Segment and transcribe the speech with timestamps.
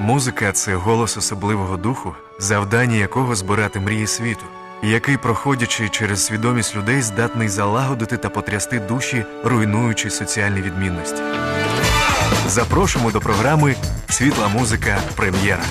[0.00, 4.44] Музика це голос особливого духу, завдання якого збирати мрії світу,
[4.82, 11.22] який, проходячи через свідомість людей, здатний залагодити та потрясти душі, руйнуючи соціальні відмінності.
[12.48, 13.74] Запрошуємо до програми
[14.08, 15.62] Світла музика Прем'єра.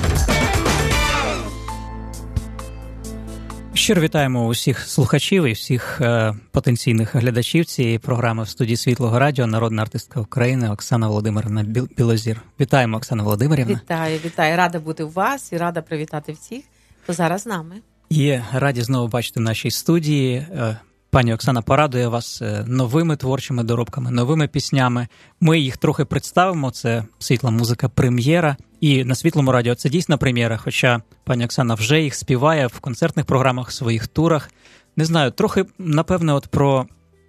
[3.87, 9.47] Щиро вітаємо усіх слухачів і всіх е, потенційних глядачів цієї програми в студії Світлого Радіо,
[9.47, 11.63] народна артистка України Оксана Володимирівна
[11.97, 12.41] Білозір.
[12.59, 13.73] Вітаємо, Оксана Володимирівна.
[13.73, 14.57] Вітаю, вітаю.
[14.57, 16.63] Рада бути у вас і рада привітати всіх,
[17.03, 17.75] хто зараз з нами.
[18.09, 20.35] І раді знову бачити в нашій студії.
[20.35, 20.77] Е,
[21.09, 25.07] Пані Оксана порадує вас е, новими творчими доробками, новими піснями.
[25.39, 26.71] Ми їх трохи представимо.
[26.71, 28.57] Це світла музика прем'єра.
[28.81, 30.57] І на світлому радіо це дійсна прем'єра.
[30.57, 34.51] Хоча пані Оксана вже їх співає в концертних програмах, в своїх турах.
[34.95, 36.87] Не знаю, трохи напевне, от про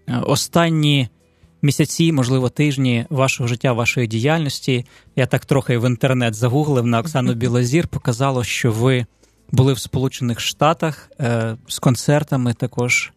[0.08, 1.08] е, останні
[1.62, 4.86] місяці, можливо, тижні вашого життя, вашої діяльності.
[5.16, 7.88] Я так трохи в інтернет загуглив на Оксану Білозір.
[7.88, 9.06] Показало, що ви
[9.50, 13.12] були в Сполучених Штатах е, з концертами також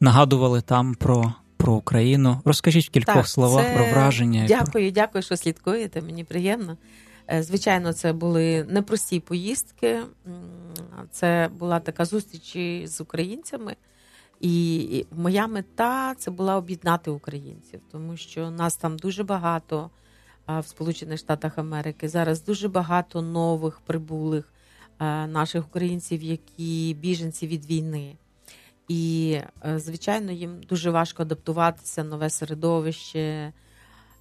[0.00, 2.40] нагадували там про про Україну.
[2.44, 3.74] Розкажіть в кількох так, словах це...
[3.74, 4.44] про враження.
[4.48, 6.02] Дякую, дякую, що слідкуєте.
[6.02, 6.76] Мені приємно.
[7.32, 10.02] Е, звичайно, це були непрості поїздки.
[11.10, 12.56] Це була така зустріч
[12.88, 13.76] з українцями.
[14.40, 19.90] І моя мета це була об'єднати українців, тому що нас там дуже багато
[20.46, 22.08] в Сполучених Штатах Америки.
[22.08, 24.52] Зараз дуже багато нових прибулих
[25.26, 28.16] наших українців, які біженці від війни.
[28.88, 33.52] І, е, звичайно, їм дуже важко адаптуватися, нове середовище.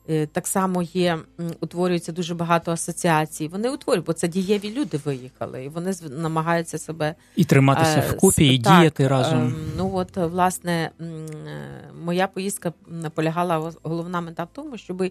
[0.09, 1.17] Е, так само є,
[1.61, 3.47] утворюється дуже багато асоціацій.
[3.47, 8.53] Вони утворюють, бо це дієві люди виїхали, і вони намагаються себе і триматися е, вкупі,
[8.53, 9.39] і так, діяти разом.
[9.39, 10.91] Ем, ну от власне
[12.03, 15.03] моя поїздка наполягала головна мета в тому, щоб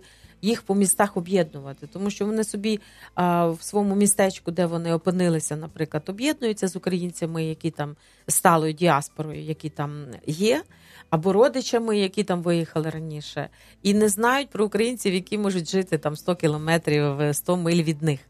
[0.42, 2.80] їх по містах об'єднувати, тому що вони собі
[3.16, 7.96] в своєму містечку, де вони опинилися, наприклад, об'єднуються з українцями, які там
[8.28, 10.62] сталою діаспорою, які там є,
[11.10, 13.48] або родичами, які там виїхали раніше,
[13.82, 18.20] і не знають про українців, які можуть жити там 100 кілометрів, 100 миль від них.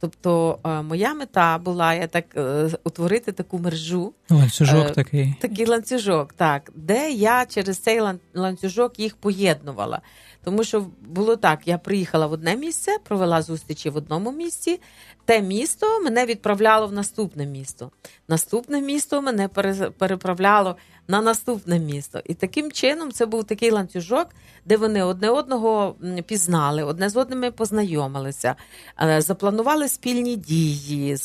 [0.00, 0.58] Тобто
[0.88, 4.12] моя мета була я так е, утворити таку мережу.
[4.30, 5.34] Ланцюжок е, такий.
[5.40, 8.00] Такий ланцюжок, так, де я через цей
[8.34, 10.00] ланцюжок їх поєднувала.
[10.44, 14.80] Тому що було так: я приїхала в одне місце, провела зустрічі в одному місці.
[15.30, 17.90] Те місто мене відправляло в наступне місто.
[18.28, 19.48] Наступне місто мене
[19.98, 20.76] переправляло
[21.10, 22.20] на наступне місто.
[22.24, 24.26] І таким чином це був такий ланцюжок,
[24.64, 25.94] де вони одне одного
[26.26, 28.54] пізнали, одне з одними познайомилися,
[29.02, 31.16] е, запланували спільні дії,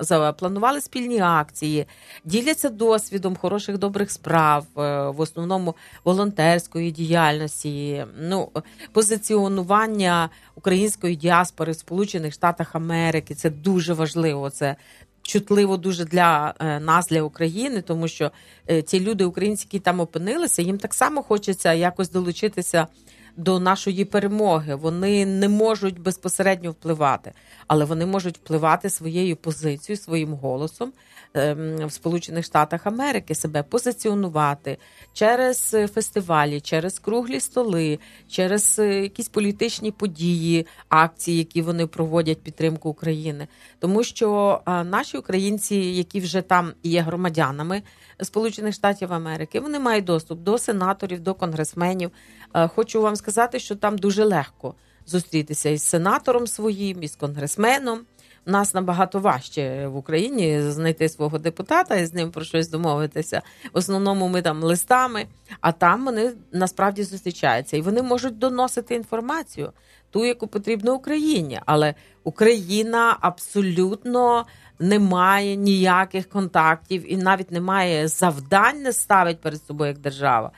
[0.00, 1.86] запланували спільні акції,
[2.24, 8.50] діляться досвідом хороших добрих справ, е, в основному волонтерської діяльності, ну
[8.92, 13.34] позиціонування української діаспори в Сполучених Штатах Америки.
[13.44, 14.50] Це дуже важливо.
[14.50, 14.76] Це
[15.22, 18.30] чутливо дуже для е, нас, для України, тому що
[18.66, 22.86] ті ці люди, українці, які там опинилися, їм так само хочеться якось долучитися.
[23.36, 24.74] До нашої перемоги.
[24.74, 27.32] Вони не можуть безпосередньо впливати,
[27.66, 30.92] але вони можуть впливати своєю позицією, своїм голосом
[31.36, 34.78] Ем, в Сполучених Штатах Америки себе позиціонувати
[35.12, 42.90] через фестивалі, через круглі столи, через е, якісь політичні події, акції, які вони проводять підтримку
[42.90, 47.82] України, тому що наші українці, які вже там є громадянами
[48.22, 52.10] Сполучених Штатів Америки, вони мають доступ до сенаторів, до конгресменів.
[52.54, 54.74] Е, хочу вам сказати, що там дуже легко
[55.06, 58.00] зустрітися із сенатором своїм, із конгресменом
[58.46, 63.42] У нас набагато важче в Україні знайти свого депутата і з ним про щось домовитися.
[63.72, 65.26] В основному ми там листами,
[65.60, 69.72] а там вони насправді зустрічаються і вони можуть доносити інформацію,
[70.10, 71.60] ту, яку потрібно Україні.
[71.66, 71.94] Але
[72.24, 74.46] Україна абсолютно
[74.78, 80.50] не має ніяких контактів і навіть не має завдань, не ставить перед собою як держава.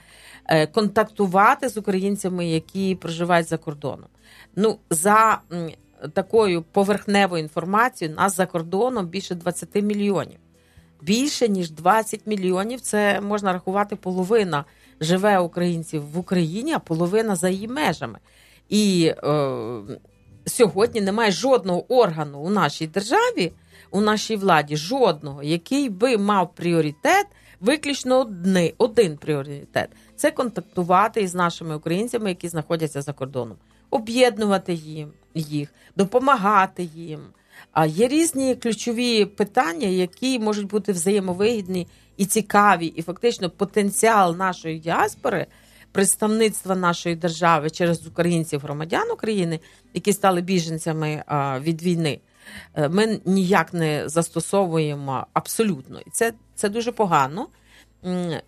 [0.49, 4.09] Е, контактувати з українцями, які проживають за кордоном.
[4.57, 5.41] Ну за
[6.13, 10.39] такою поверхневою інформацією нас за кордоном більше 20 мільйонів.
[11.03, 14.65] Більше ніж 20 мільйонів це можна рахувати половина
[15.01, 18.19] живе українців в Україні, а половина за її межами.
[18.69, 19.51] І е,
[20.47, 23.53] сьогодні немає жодного органу у нашій державі,
[23.97, 27.27] у нашій владі, жодного, який би мав пріоритет,
[27.61, 33.57] виключно одни, один пріоритет це контактувати із нашими українцями, які знаходяться за кордоном,
[33.91, 37.21] об'єднувати їм їх, допомагати їм.
[37.73, 44.79] А є різні ключові питання, які можуть бути взаємовигідні і цікаві, і фактично потенціал нашої
[44.79, 45.47] діаспори,
[45.93, 49.61] представництва нашої держави через українців, громадян України,
[49.95, 51.25] які стали біженцями
[51.61, 52.21] від війни.
[52.75, 56.01] Е, ми ніяк не застосовуємо абсолютно.
[56.01, 57.49] І це, це дуже погано.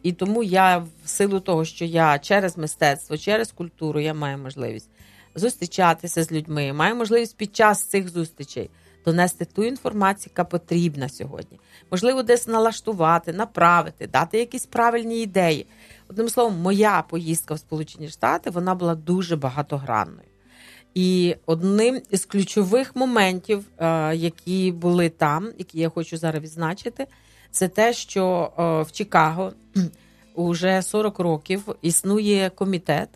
[0.02, 4.90] І тому я, в силу того, що я через мистецтво, через культуру я маю можливість
[5.34, 8.70] зустрічатися з людьми, маю можливість під час цих зустрічей
[9.04, 11.60] донести ту інформацію, яка потрібна сьогодні.
[11.90, 15.66] Можливо, десь налаштувати, направити, дати якісь правильні ідеї.
[16.08, 20.27] Одним словом, моя поїздка в Сполучені Штати вона була дуже багатогранною.
[20.94, 27.06] І одним із ключових моментів, е, які були там, які я хочу зараз відзначити,
[27.50, 29.52] це те, що е, в Чикаго
[30.34, 33.08] уже 40 років існує комітет,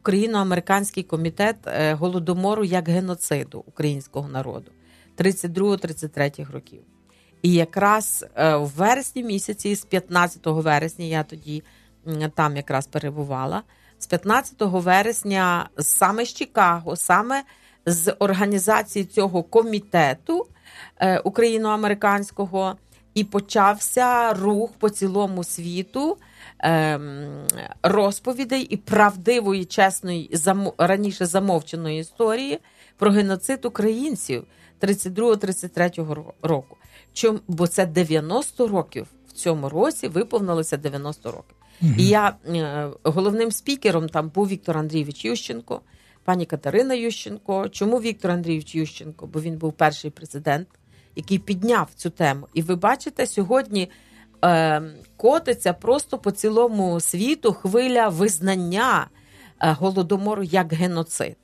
[0.00, 4.72] україно-американський комітет е, голодомору як геноциду українського народу
[5.18, 6.80] 32-33 років.
[7.42, 11.62] І якраз в вересні місяці, з 15 вересня, я тоді
[12.34, 13.62] там якраз перебувала
[14.00, 17.42] з 15 вересня, саме з Чикаго, саме
[17.86, 20.46] з організації цього комітету
[20.98, 22.76] е, україно-американського,
[23.14, 26.16] і почався рух по цілому світу
[26.58, 27.46] ем,
[27.82, 30.30] розповідей і правдивої, чесної,
[30.78, 32.58] раніше замовченої історії
[32.96, 34.44] про геноцид українців
[34.80, 36.76] 32-33 року.
[37.12, 37.38] Чому?
[37.48, 41.59] Бо це 90 років в цьому році виповнилося 90 років.
[41.82, 41.98] Mm-hmm.
[41.98, 45.80] І я е, головним спікером там був Віктор Андрійович Ющенко,
[46.24, 47.68] пані Катерина Ющенко.
[47.68, 49.26] Чому Віктор Андрійович Ющенко?
[49.26, 50.68] Бо він був перший президент,
[51.16, 52.46] який підняв цю тему.
[52.54, 53.90] І ви бачите, сьогодні
[54.44, 54.82] е,
[55.16, 59.06] котиться просто по цілому світу хвиля визнання
[59.62, 61.36] е, голодомору як геноцид.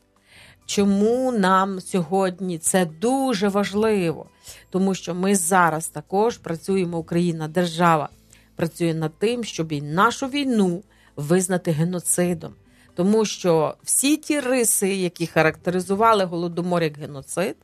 [0.66, 4.26] Чому нам сьогодні це дуже важливо?
[4.70, 8.08] Тому що ми зараз також працюємо Україна, держава
[8.56, 10.82] працює над тим, щоб і нашу війну
[11.16, 12.54] визнати геноцидом.
[12.94, 17.56] Тому що всі ті риси, які характеризували голодомор як геноцид,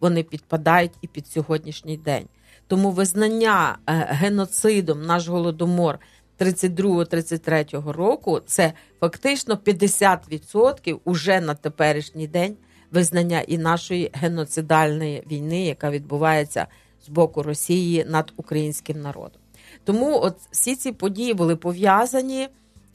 [0.00, 2.28] вони підпадають і під сьогоднішній день.
[2.66, 5.98] Тому визнання е, геноцидом наш голодомор
[6.38, 12.56] 32-33 року це фактично 50% уже на теперішній день
[12.90, 16.66] визнання і нашої геноцидальної війни, яка відбувається
[17.06, 19.40] з боку Росії над українським народом.
[19.84, 22.48] Тому от всі ці події були пов'язані.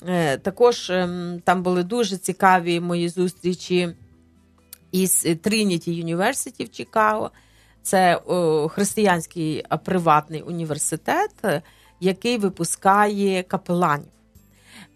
[0.08, 3.96] Е, також ем, там були дуже цікаві мої зустрічі
[4.92, 7.32] із Trinity University в Чикаго.
[7.82, 8.22] Це
[8.70, 11.32] християнський приватний університет,
[12.00, 14.08] який випускає капеланів,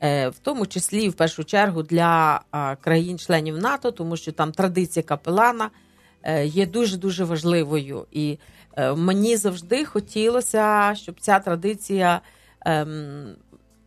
[0.02, 2.42] е, в тому числі в першу чергу для
[2.82, 5.70] країн-членів НАТО, тому що там традиція капелана
[6.24, 8.06] е, є дуже дуже важливою.
[8.12, 8.38] І Е,
[8.96, 12.22] мені завжди хотілося, щоб ця традиція
[12.66, 13.36] ем,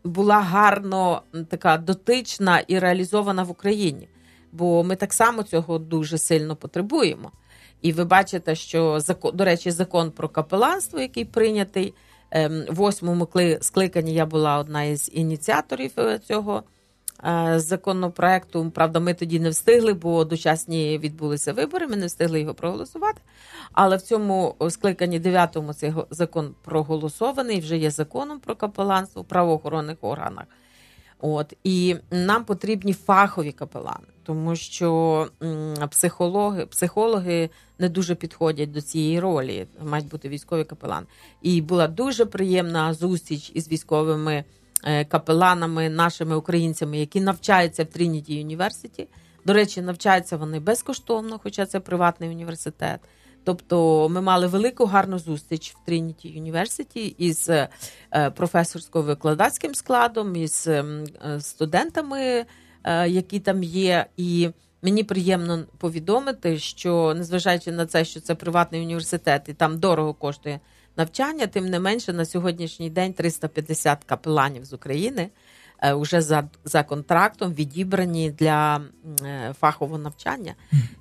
[0.04, 4.08] була гарно така дотична і реалізована в Україні,
[4.52, 7.32] бо ми так само цього дуже сильно потребуємо.
[7.82, 9.00] І ви бачите, що
[9.34, 11.94] до речі, закон про капеланство, який прийнятий
[12.30, 13.28] ем, в восьмому
[13.60, 16.62] скликанні, я була одна із ініціаторів е, цього.
[17.24, 18.70] Е, законопроекту.
[18.70, 21.86] Правда, ми тоді не встигли, бо дочасні відбулися вибори.
[21.86, 23.20] Ми не встигли його проголосувати.
[23.72, 27.60] Але в цьому скликанні дев'ятому цей закон проголосований.
[27.60, 30.44] Вже є законом про капеланство в правоохоронних органах.
[31.20, 35.28] От і нам потрібні фахові капелани, тому що
[35.90, 39.66] психологи психологи не дуже підходять до цієї ролі.
[39.84, 41.06] Мають бути військові капелани.
[41.42, 44.44] І була дуже приємна зустріч із військовими.
[44.84, 49.08] Е, капеланами, нашими українцями, які навчаються в Трініті Юніверситі.
[49.46, 53.00] До речі, навчаються вони безкоштовно, хоча це приватний університет.
[53.44, 57.68] Тобто ми мали велику гарну зустріч в Трініті Юніверситі із е,
[58.12, 62.44] професорсько-викладацьким складом, із ем, е, студентами,
[63.06, 64.06] які там є.
[64.16, 64.50] І
[64.82, 70.60] мені приємно повідомити, що незважаючи на це, що це приватний університет, і там дорого коштує
[70.96, 71.46] навчання.
[71.46, 75.30] Тим не менше, на сьогоднішній день 350 капеланів з України
[75.82, 78.80] вже е, за за контрактом відібрані для
[79.22, 80.54] е, фахового навчання,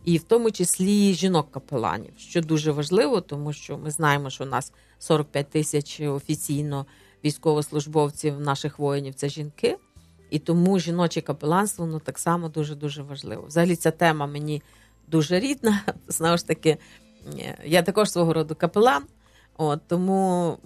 [0.06, 4.74] і в тому числі жінок-капеланів, що дуже важливо, тому що ми знаємо, що у нас
[5.00, 6.86] 45 тисяч офіційно
[7.26, 9.78] військовослужбовців наших воїнів це жінки.
[10.30, 13.44] І тому жіноче капеланство ну, так само дуже дуже важливо.
[13.48, 14.62] Взагалі, ця тема мені
[15.08, 15.82] дуже рідна.
[16.08, 16.78] Знову ж таки,
[17.66, 19.04] я також свого роду капелан.
[19.64, 20.58] От Тому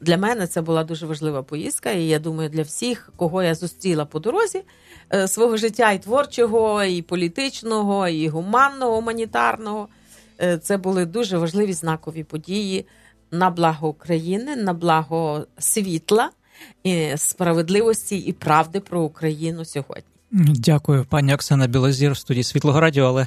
[0.00, 4.04] для мене це була дуже важлива поїздка, і я думаю, для всіх, кого я зустріла
[4.04, 4.62] по дорозі
[5.14, 9.88] е, свого життя і творчого, і політичного, і гуманного, гуманітарного,
[10.40, 12.86] е, це були дуже важливі знакові події
[13.30, 16.30] на благо України, на благо світла,
[16.82, 20.15] і справедливості і правди про Україну сьогодні.
[20.32, 23.04] Дякую, пані Оксана Білозір в студії Світлого Радіо.
[23.04, 23.26] Але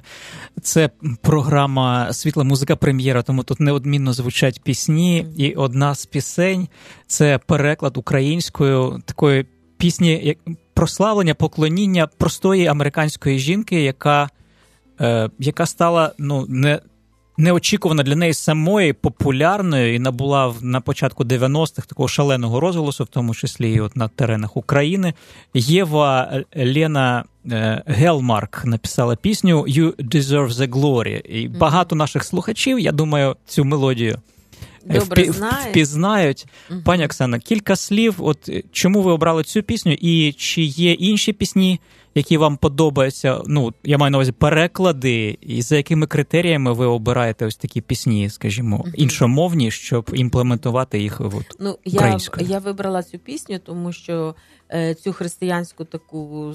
[0.62, 0.90] це
[1.22, 5.26] програма Світла музика прем'єра, тому тут неодмінно звучать пісні.
[5.38, 6.68] І одна з пісень
[7.08, 9.46] це переклад українською такої
[9.78, 10.38] пісні, як
[10.74, 14.30] прославлення, поклоніння простої американської жінки, яка
[15.02, 16.80] е, яка стала ну не
[17.40, 23.36] неочікувано для неї самої популярною і набула на початку 90-х такого шаленого розголосу, в тому
[23.36, 25.14] числі і от на теренах України.
[25.54, 31.26] Єва Лена е, Гелмарк написала пісню «You Deserve the Glory».
[31.26, 34.20] І багато наших слухачів, я думаю, цю мелодію.
[34.90, 35.70] Е, Добре знає.
[35.70, 36.46] впізнають.
[36.72, 36.82] Угу.
[36.86, 38.16] Пані Оксана, кілька слів.
[38.18, 41.80] От чому ви обрали цю пісню, і чи є інші пісні,
[42.20, 43.42] які вам подобаються?
[43.48, 48.30] Ну, я маю на увазі переклади, і за якими критеріями ви обираєте ось такі пісні,
[48.30, 52.48] скажімо, іншомовні, щоб імплементувати їх в ну, українською?
[52.48, 54.36] Я я вибрала цю пісню, тому що
[54.72, 56.54] е, цю християнську таку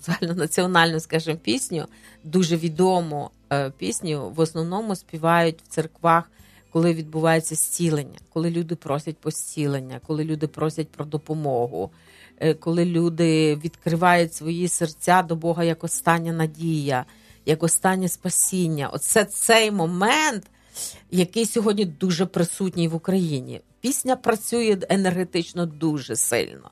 [0.00, 1.86] загальнонаціональну, скажімо, пісню,
[2.24, 6.24] дуже відому е, пісню, в основному співають в церквах
[6.72, 11.90] коли відбувається зцілення, коли люди просять по зцілення, коли люди просять про допомогу,
[12.54, 17.04] коли люди відкривають свої серця до Бога як остання надія,
[17.46, 18.88] як останнє спасіння.
[18.88, 20.46] Оце цей момент,
[21.10, 23.60] який сьогодні дуже присутній в Україні.
[23.80, 26.70] Пісня працює енергетично дуже сильно.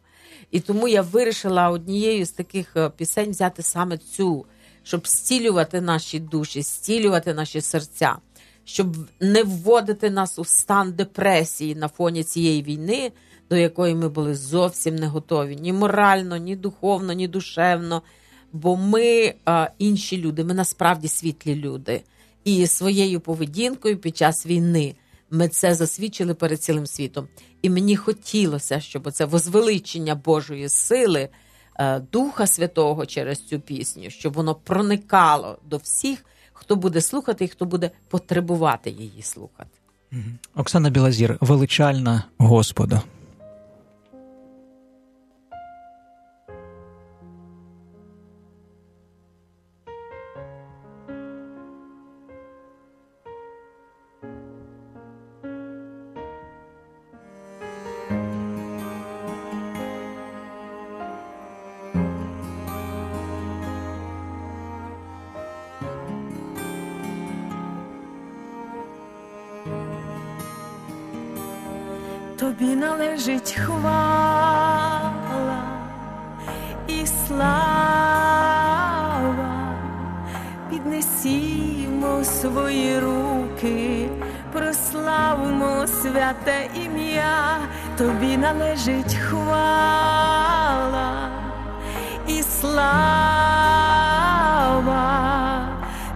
[0.50, 4.46] І тому я вирішила однією з таких е, пісень взяти саме цю,
[4.82, 8.16] щоб зцілювати наші душі, зцілювати наші серця
[8.64, 13.12] щоб не вводити нас у стан депресії на фоні цієї війни,
[13.50, 18.02] до якої ми були зовсім не готові ні морально, ні духовно, ні душевно.
[18.52, 22.02] Бо ми а, інші люди, ми насправді світлі люди.
[22.44, 24.94] І своєю поведінкою під час війни
[25.30, 27.28] ми це засвідчили перед цілим світом.
[27.62, 31.28] І мені хотілося, щоб це возвеличення Божої сили,
[32.12, 37.64] Духа Святого через цю пісню, щоб воно проникало до всіх хто буде слухати і хто
[37.64, 39.70] буде потребувати її слухати.
[40.54, 43.02] Оксана Білазір, величальна Господа.
[74.10, 75.62] Хвала
[76.88, 77.44] і слава,
[80.70, 84.08] піднесімо свої руки,
[84.52, 87.58] прославимо святе ім'я,
[87.98, 90.50] тобі належить хвала
[92.26, 92.80] і слава,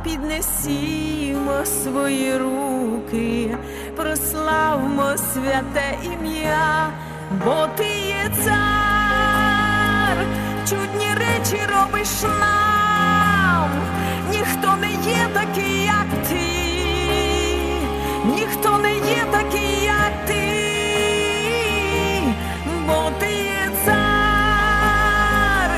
[0.04, 3.56] піднесімо свої руки
[3.96, 6.90] прославмо святе ім'я,
[7.44, 10.16] бо ти є цар,
[10.68, 13.70] чудні речі робиш нам,
[14.30, 16.46] ніхто не є такий, як ти,
[18.24, 20.42] ніхто не є такий, як ти,
[22.86, 25.70] бо ти є цар,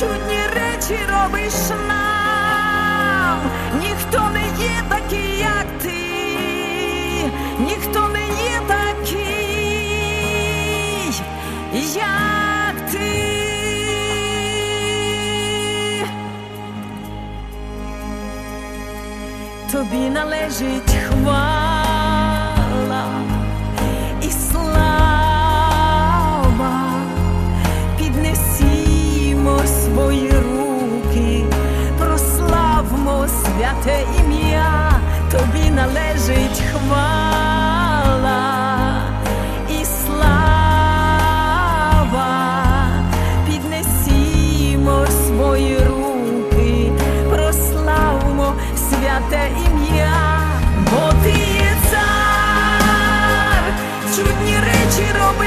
[0.00, 1.54] чудні речі робиш
[1.88, 3.38] нам,
[3.80, 5.90] ніхто не є такий, як ти.
[7.58, 9.43] Ніхто не є такий,
[11.94, 13.34] як ти.
[19.72, 23.04] Тобі належить хвала
[24.22, 24.84] і слава,
[27.98, 31.44] піднесімо свої руки,
[31.98, 35.00] прославмо святе ім'я,
[35.30, 37.23] тобі належить хвала.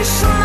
[0.08, 0.37] Речі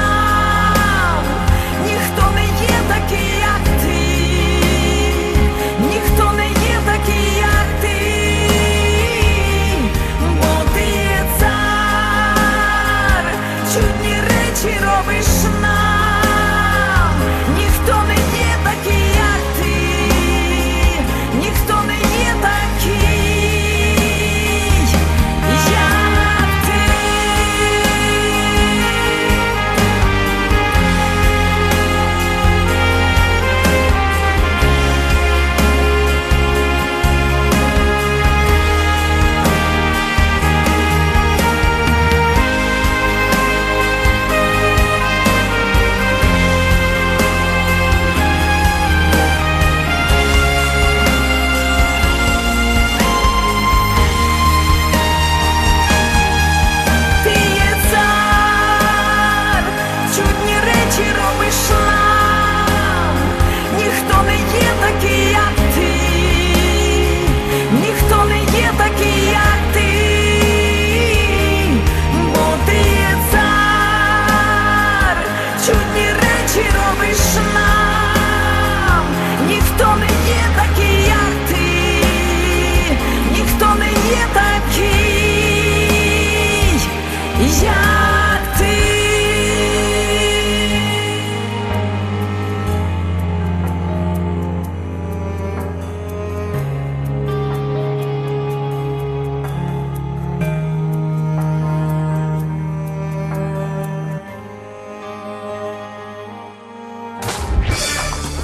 [87.46, 88.82] як ти.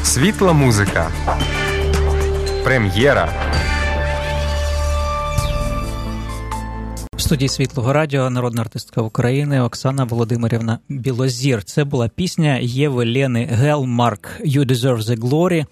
[0.05, 1.11] Світла музика.
[2.64, 3.28] Прем'єра.
[7.29, 11.65] Студії Світлого Радіо народна артистка України Оксана Володимирівна Білозір.
[11.65, 15.67] Це була пісня Єви Лени Гелмарк «You Deserve the Glory».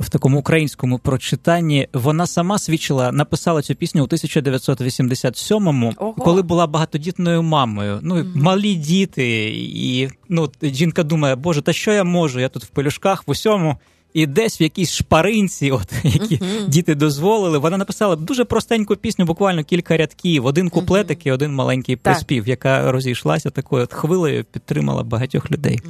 [0.00, 6.12] В такому українському прочитанні вона сама свідчила, написала цю пісню у 1987-му, Ого.
[6.12, 7.98] коли була багатодітною мамою.
[8.02, 12.40] Ну, малі діти, і ну, жінка думає, боже, та що я можу?
[12.40, 13.76] Я тут в пелюшках в усьому.
[14.14, 19.64] І десь в якійсь шпаринці, от які діти дозволили, вона написала дуже простеньку пісню, буквально
[19.64, 25.50] кілька рядків, один куплетик і один маленький приспів, яка розійшлася такою от хвилею, підтримала багатьох
[25.50, 25.80] людей.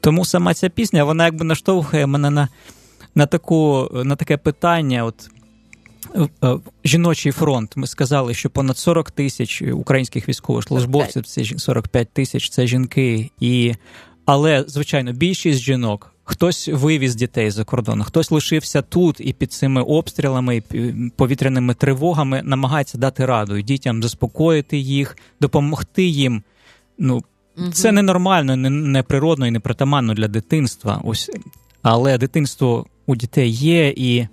[0.00, 2.48] Тому сама ця пісня, вона якби наштовхує мене на,
[3.14, 5.04] на, таку, на таке питання.
[5.04, 5.30] От,
[6.14, 7.76] е, е, Жіночий фронт.
[7.76, 13.30] Ми сказали, що понад 40 тисяч українських військовослужбовців, це жін- 45 тисяч це жінки.
[13.40, 13.74] І...
[14.24, 16.11] Але, звичайно, більшість жінок.
[16.24, 20.62] Хтось вивіз дітей за кордон, хтось лишився тут і під цими обстрілами, і
[21.16, 26.42] повітряними тривогами намагається дати раду і дітям заспокоїти їх, допомогти їм.
[26.98, 27.22] Ну,
[27.72, 31.00] це ненормально, не, не природно і не притаманно для дитинства.
[31.04, 31.30] Ось,
[31.82, 34.26] але дитинство у дітей є, і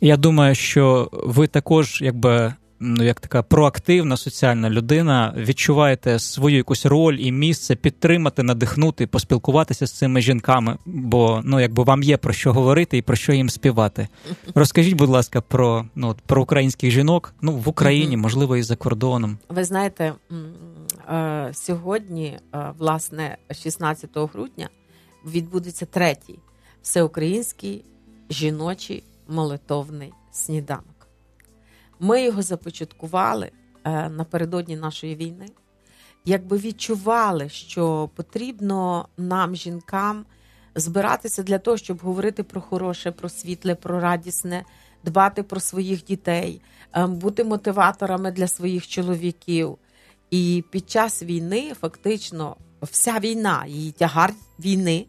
[0.00, 2.54] я думаю, що ви також, якби.
[2.84, 9.86] Ну, як така проактивна соціальна людина, відчуваєте свою якусь роль і місце підтримати, надихнути, поспілкуватися
[9.86, 13.50] з цими жінками, бо ну якби вам є про що говорити і про що їм
[13.50, 14.08] співати.
[14.54, 19.38] Розкажіть, будь ласка, про ну про українських жінок, ну в Україні, можливо, і за кордоном.
[19.48, 20.12] Ви знаєте,
[21.08, 24.68] е, сьогодні, е, власне, 16 грудня,
[25.26, 26.38] відбудеться третій
[26.82, 27.84] всеукраїнський
[28.30, 31.01] жіночий молитовний сніданок.
[32.04, 33.50] Ми його започаткували
[33.84, 35.46] е, напередодні нашої війни,
[36.24, 40.24] якби відчували, що потрібно нам, жінкам,
[40.74, 44.64] збиратися для того, щоб говорити про хороше, про світле, про радісне,
[45.04, 46.60] дбати про своїх дітей,
[46.92, 49.78] е, бути мотиваторами для своїх чоловіків.
[50.30, 55.06] І під час війни фактично вся війна, її тягар війни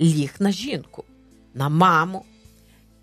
[0.00, 1.04] ліг на жінку,
[1.54, 2.24] на маму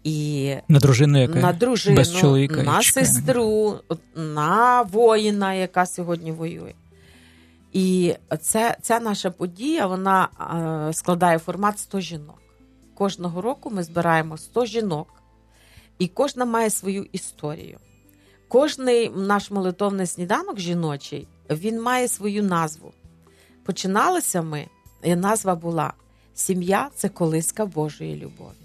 [0.03, 3.05] і На дружину, яка на дружину, без чоловіка на чекає.
[3.05, 3.79] сестру,
[4.15, 6.73] на воїна, яка сьогодні воює.
[7.73, 10.29] І це, ця наша подія вона
[10.89, 12.41] е, складає формат 100 жінок.
[12.95, 15.07] Кожного року ми збираємо 100 жінок,
[15.99, 17.77] і кожна має свою історію.
[18.47, 22.93] Кожний наш молитовний сніданок жіночий він має свою назву.
[23.65, 24.67] Починалися ми,
[25.03, 25.93] і назва була
[26.33, 28.58] Сім'я це колиска Божої любові.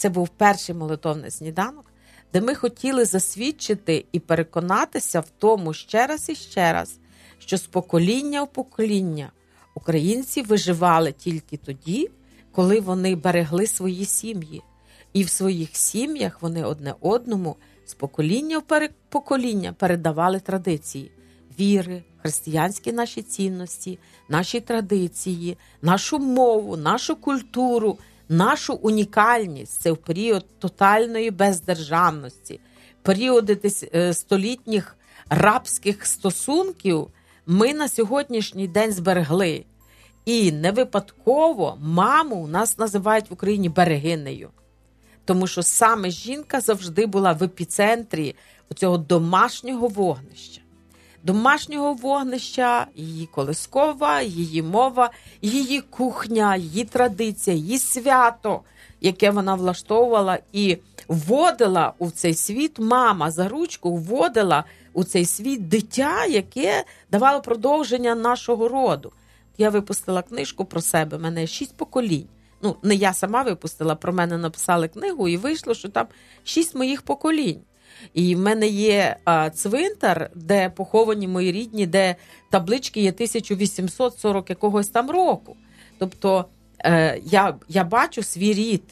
[0.00, 1.92] Це був перший молитовний сніданок,
[2.32, 6.98] де ми хотіли засвідчити і переконатися в тому ще раз і ще раз,
[7.38, 9.32] що з покоління в покоління
[9.74, 12.10] українці виживали тільки тоді,
[12.52, 14.62] коли вони берегли свої сім'ї.
[15.12, 21.10] І в своїх сім'ях вони одне одному з покоління в покоління передавали традиції
[21.60, 27.98] віри, християнські наші цінності, наші традиції, нашу мову, нашу культуру,
[28.30, 29.80] нашу унікальність.
[29.80, 32.60] Це в період тотальної бездержавності,
[33.02, 33.60] періоди
[33.94, 34.96] е, столітніх
[35.28, 37.08] рабських стосунків
[37.46, 39.64] ми на сьогоднішній день зберегли.
[40.24, 44.50] І не випадково маму нас називають в Україні берегинею.
[45.24, 48.34] Тому що саме жінка завжди була в епіцентрі
[48.74, 50.60] цього домашнього вогнища.
[51.22, 55.10] Домашнього вогнища, її колискова, її мова,
[55.42, 58.60] її кухня, її традиція, її свято,
[59.00, 60.78] яке вона влаштовувала і
[61.08, 68.14] вводила у цей світ мама за ручку, вводила у цей світ дитя, яке давало продовження
[68.14, 69.12] нашого роду.
[69.58, 72.28] Я випустила книжку про себе, мене шість поколінь.
[72.62, 76.06] Ну, не я сама випустила, про мене написали книгу, і вийшло, що там
[76.44, 77.60] шість моїх поколінь.
[78.14, 82.16] І в мене є а, цвинтар, де поховані мої рідні, де
[82.50, 85.56] таблички є 1840 якогось там року.
[85.98, 86.44] Тобто
[86.84, 88.82] е, я, я бачу свій рід.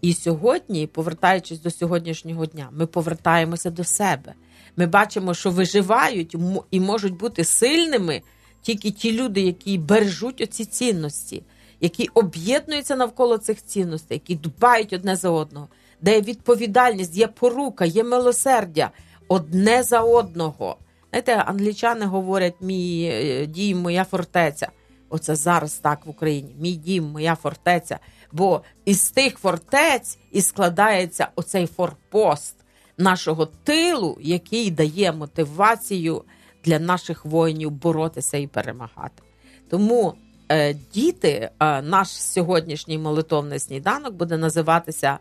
[0.00, 4.34] І сьогодні, повертаючись до сьогоднішнього дня, ми повертаємося до себе.
[4.76, 6.36] Ми бачимо, що виживають
[6.70, 8.22] і можуть бути сильними
[8.62, 11.42] тільки ті люди, які бережуть оці цінності,
[11.80, 15.68] які об'єднуються навколо цих цінностей, які дбають одне за одного,
[16.00, 18.90] де є відповідальність, є порука, є милосердя
[19.28, 20.76] одне за одного.
[21.10, 24.68] Знаєте, англічани говорять, мій е, дім, моя фортеця.
[25.08, 26.56] Оце зараз так в Україні.
[26.58, 27.98] Мій дім, моя фортеця.
[28.32, 32.56] Бо із тих фортець і складається оцей форпост
[32.98, 36.22] нашого тилу, який дає мотивацію
[36.64, 39.22] для наших воїнів боротися і перемагати.
[39.70, 40.14] Тому
[40.48, 45.18] е, діти, е, наш сьогоднішній молитовний сніданок буде називатися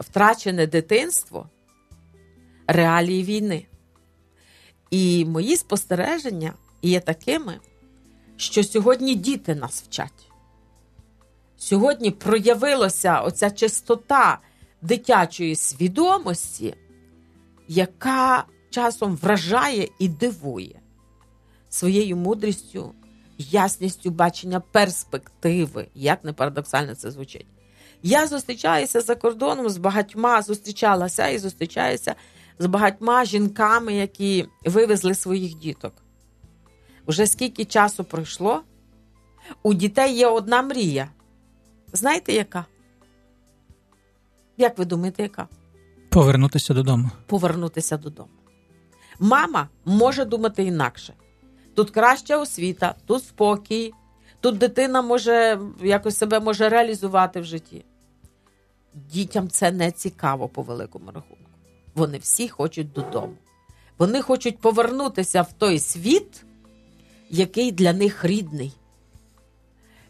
[0.00, 1.48] Втрачене дитинство
[2.66, 3.66] реалії війни.
[4.90, 7.60] І мої спостереження є такими,
[8.36, 10.30] що сьогодні діти нас вчать.
[11.56, 14.38] Сьогодні проявилася оця чистота
[14.82, 16.74] дитячої свідомості,
[17.68, 20.80] яка часом вражає і дивує
[21.68, 22.92] своєю мудрістю,
[23.38, 27.46] ясністю бачення перспективи, як не парадоксально це звучить.
[28.02, 32.14] Я зустрічаюся за кордоном з багатьма, зустрічалася і зустрічаюся
[32.58, 35.92] з багатьма жінками, які вивезли своїх діток.
[37.06, 38.62] Уже скільки часу пройшло,
[39.62, 41.08] у дітей є одна мрія.
[41.92, 42.64] Знаєте, яка?
[44.56, 45.48] Як ви думаєте, яка?
[46.08, 47.10] Повернутися додому.
[47.26, 48.30] Повернутися додому.
[49.18, 51.14] Мама може думати інакше.
[51.74, 53.92] Тут краща освіта, тут спокій,
[54.40, 57.84] тут дитина може якось себе може реалізувати в житті.
[58.94, 61.36] Дітям це не цікаво по великому рахунку.
[61.94, 63.34] Вони всі хочуть додому.
[63.98, 66.44] Вони хочуть повернутися в той світ,
[67.30, 68.72] який для них рідний.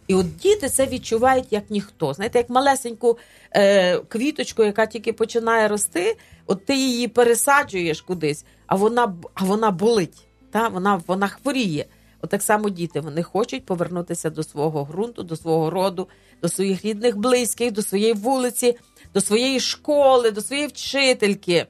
[0.07, 2.15] І от діти це відчувають як ніхто.
[2.15, 3.19] Знаєте, як малесеньку
[3.53, 6.17] е, квіточку, яка тільки починає рости,
[6.47, 10.69] от ти її пересаджуєш кудись, а вона а вона болить, та?
[10.69, 11.87] Вона, вона хворіє.
[12.23, 16.09] От так само діти вони хочуть повернутися до свого ґрунту, до свого роду,
[16.43, 18.79] до своїх рідних, близьких, до своєї вулиці,
[19.15, 21.67] до своєї школи, до своєї вчительки.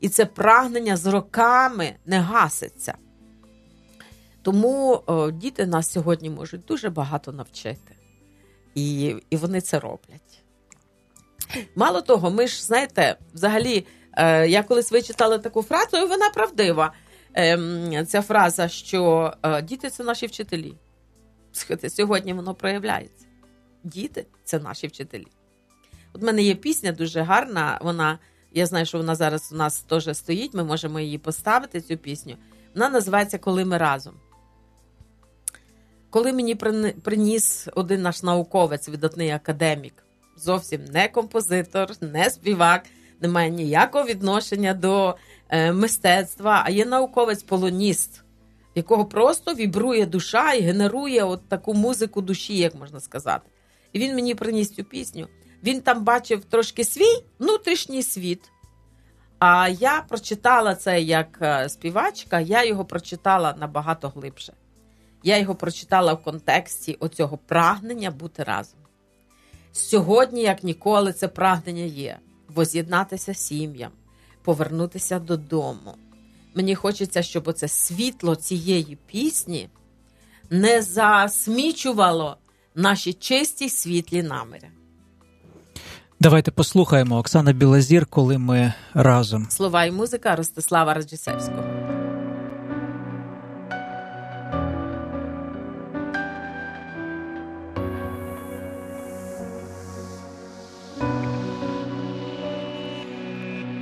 [0.00, 2.94] І це прагнення з роками не гаситься.
[4.42, 7.94] Тому о, діти нас сьогодні можуть дуже багато навчити.
[8.74, 10.42] І, І вони це роблять.
[11.74, 16.92] Мало того, ми ж, знаєте, взагалі, е, я колись вичитала таку фразу, і вона правдива.
[17.36, 20.74] Е, ця фраза, що е, діти це наші вчителі.
[21.88, 23.26] Сьогодні воно проявляється.
[23.84, 25.26] Діти це наші вчителі.
[26.12, 27.78] От в мене є пісня дуже гарна.
[27.82, 28.18] Вона,
[28.52, 32.36] я знаю, що вона зараз у нас теж стоїть, ми можемо її поставити, цю пісню.
[32.74, 34.14] Вона називається Коли ми разом.
[36.10, 36.54] Коли мені
[37.02, 39.94] приніс один наш науковець, видатний академік,
[40.36, 42.82] зовсім не композитор, не співак,
[43.20, 45.16] не має ніякого відношення до
[45.48, 48.22] е, мистецтва, а є науковець-полоніст,
[48.74, 53.50] якого просто вібрує душа і генерує от таку музику душі, як можна сказати.
[53.92, 55.28] І він мені приніс цю пісню.
[55.64, 58.50] Він там бачив трошки свій внутрішній світ.
[59.38, 64.52] А я прочитала це як е, співачка, я його прочитала набагато глибше.
[65.22, 68.80] Я його прочитала в контексті оцього прагнення бути разом.
[69.72, 73.90] Сьогодні, як ніколи, це прагнення є воз'єднатися сім'ям,
[74.42, 75.94] повернутися додому.
[76.54, 79.68] Мені хочеться, щоб оце світло цієї пісні
[80.50, 82.36] не засмічувало
[82.74, 84.68] наші чисті світлі наміри.
[86.20, 89.46] Давайте послухаємо Оксана Білозір, коли ми разом.
[89.50, 91.64] Слова і музика Ростислава Раджисевського.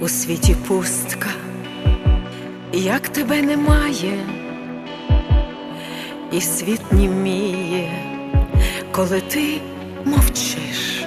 [0.01, 1.29] У світі пустка,
[2.73, 4.27] як тебе немає,
[6.33, 8.18] і світ німіє,
[8.99, 9.61] коли ти
[10.05, 11.05] мовчиш,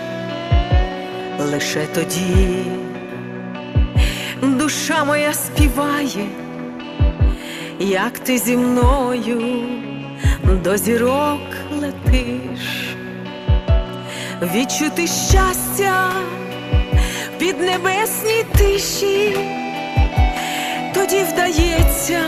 [1.39, 2.63] лише тоді
[4.41, 6.27] душа моя співає,
[7.79, 9.63] як ти зі мною
[10.63, 11.41] до зірок
[11.81, 12.95] летиш,
[14.41, 16.11] відчути щастя
[17.37, 19.37] піднебесній тиші,
[20.93, 22.21] тоді вдається,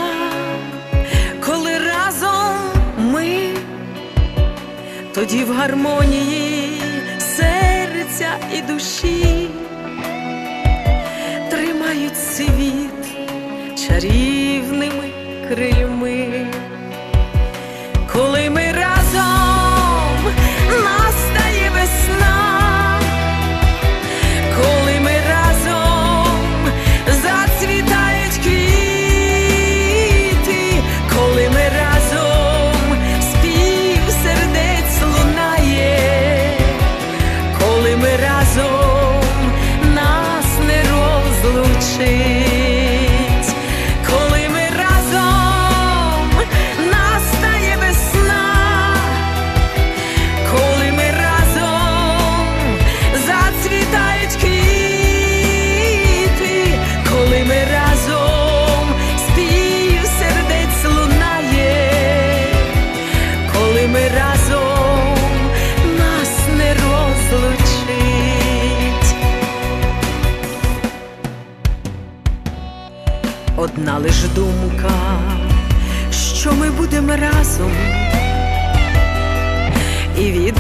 [5.16, 6.82] тоді в гармонії
[7.20, 9.48] серця і душі
[11.50, 13.06] тримають світ
[13.88, 15.10] чарівними
[15.48, 16.48] крильми,
[18.14, 18.63] коли ми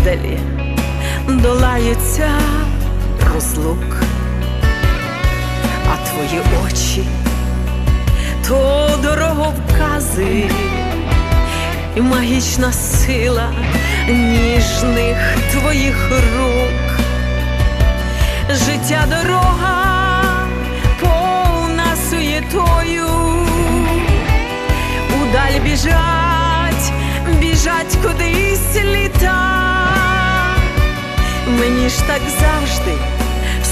[0.06, 0.38] і
[1.28, 2.30] долаються
[3.34, 4.04] розлук,
[5.92, 7.04] а твої очі
[8.48, 10.44] то дороговкази
[11.96, 13.52] і магічна сила
[14.08, 15.18] ніжних
[15.52, 17.08] твоїх рук,
[18.50, 19.84] життя дорога
[21.02, 23.08] повна суєтою,
[25.22, 26.94] удаль біжать,
[27.40, 29.13] біжать кудись літа.
[31.64, 32.94] Мені ж так завжди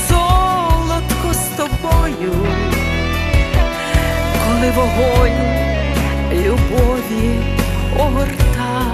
[0.07, 2.33] солодко з тобою,
[4.45, 5.41] коли вогонь
[6.33, 7.39] любові
[7.99, 8.85] огорта,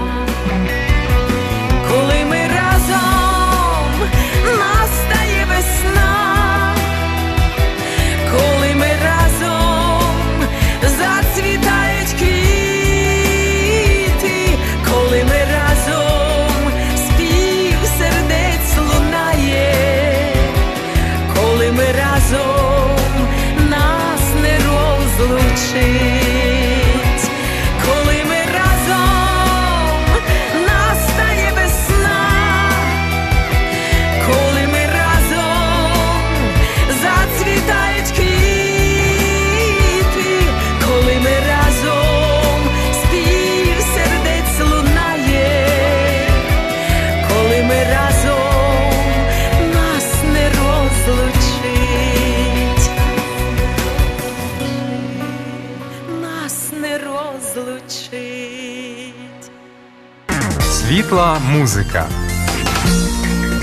[61.08, 62.08] Світла музика.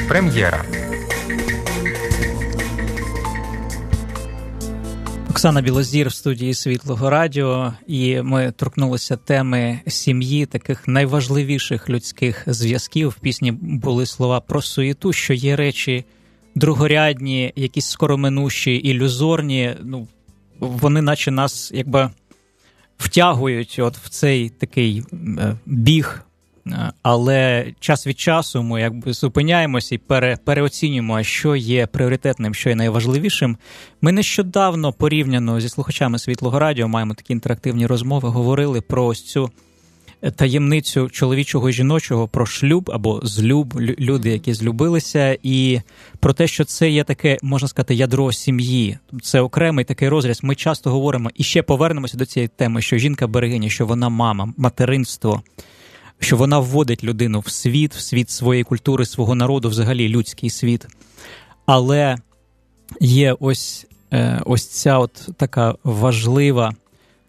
[0.08, 0.65] Прем'єра.
[5.29, 13.10] Оксана Білозір в студії Світлого Радіо, і ми торкнулися теми сім'ї, таких найважливіших людських зв'язків.
[13.10, 16.05] В пісні були слова про суєту, що є речі
[16.55, 19.75] другорядні, якісь скороминущі, ілюзорні.
[19.84, 20.08] Ну
[20.60, 22.10] вони, наче нас якби
[22.97, 26.25] втягують от в цей такий е, біг.
[27.04, 32.75] Але час від часу ми якби зупиняємося і пере, переоцінюємо, що є пріоритетним, що є
[32.75, 33.58] найважливішим.
[34.01, 38.30] Ми нещодавно порівняно зі слухачами світлого радіо маємо такі інтерактивні розмови.
[38.30, 39.51] Говорили про ось цю
[40.21, 45.82] е, таємницю чоловічого і жіночого, про шлюб або злюб, люди, які злюбилися, і
[46.19, 48.97] про те, що це є таке, можна сказати, ядро сім'ї.
[49.21, 50.43] Це окремий такий розріз.
[50.43, 54.54] Ми часто говоримо і ще повернемося до цієї теми, що жінка берегиня, що вона мама,
[54.58, 55.43] материнство
[56.19, 60.88] що вона вводить людину в світ, в світ своєї культури, свого народу, взагалі людський світ.
[61.65, 62.17] Але
[63.01, 66.73] є ось, е, ось ця от така важлива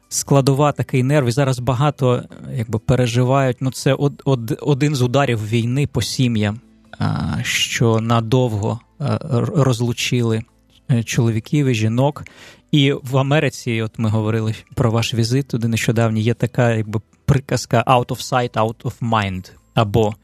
[0.08, 3.56] складова такий нерв, і зараз багато е, якби, переживають.
[3.60, 6.60] Ну, це од, од, один з ударів війни по сім'ям,
[6.98, 9.18] а, що надовго е,
[9.54, 10.42] розлучили
[10.90, 12.24] е, чоловіків і жінок.
[12.72, 17.84] І в Америці, от ми говорили про ваш візит туди нещодавно, є така якби приказка
[17.86, 19.50] out of sight, out of mind.
[19.74, 20.14] Або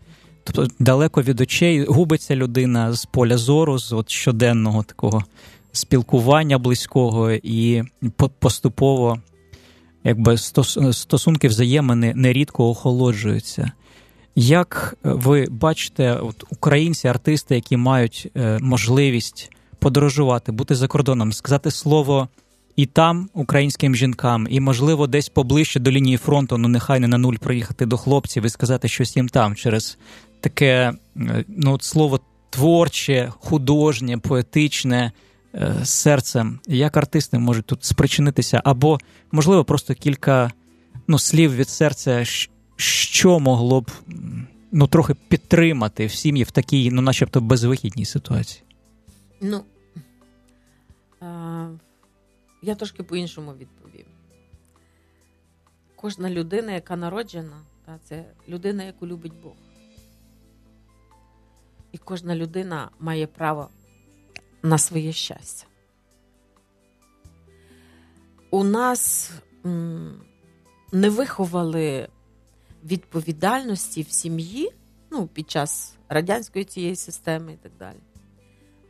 [0.44, 5.24] тобто далеко від очей губиться людина з поля зору, з от щоденного такого
[5.72, 7.82] спілкування близького, і
[8.38, 9.18] поступово
[10.04, 10.38] якби
[10.92, 13.72] стосунки взаємини нерідко охолоджуються.
[14.34, 21.70] Як ви бачите, от українці, артисти, які мають е, можливість подорожувати, бути за кордоном, сказати
[21.70, 22.28] слово
[22.76, 27.18] і там українським жінкам, і, можливо, десь поближче до лінії фронту, ну нехай не на
[27.18, 29.98] нуль приїхати до хлопців і сказати щось їм там через
[30.40, 35.12] таке е, ну, слово творче, художнє, поетичне
[35.54, 36.60] е, серцем.
[36.66, 38.98] Як артисти можуть тут спричинитися, або,
[39.32, 40.50] можливо, просто кілька
[41.08, 42.24] ну, слів від серця,
[42.76, 43.90] що могло б
[44.72, 48.62] ну, трохи підтримати в сім'ї в такій, ну, начебто, безвихідній ситуації.
[49.40, 49.64] Ну,
[51.22, 51.26] е,
[52.62, 54.06] я трошки по-іншому відповім.
[55.96, 59.52] Кожна людина, яка народжена, та, це людина, яку любить Бог.
[61.92, 63.68] І кожна людина має право
[64.62, 65.66] на своє щастя.
[68.50, 69.32] У нас
[70.92, 72.08] не виховали
[72.84, 74.72] відповідальності в сім'ї,
[75.10, 77.98] ну, під час радянської цієї системи і так далі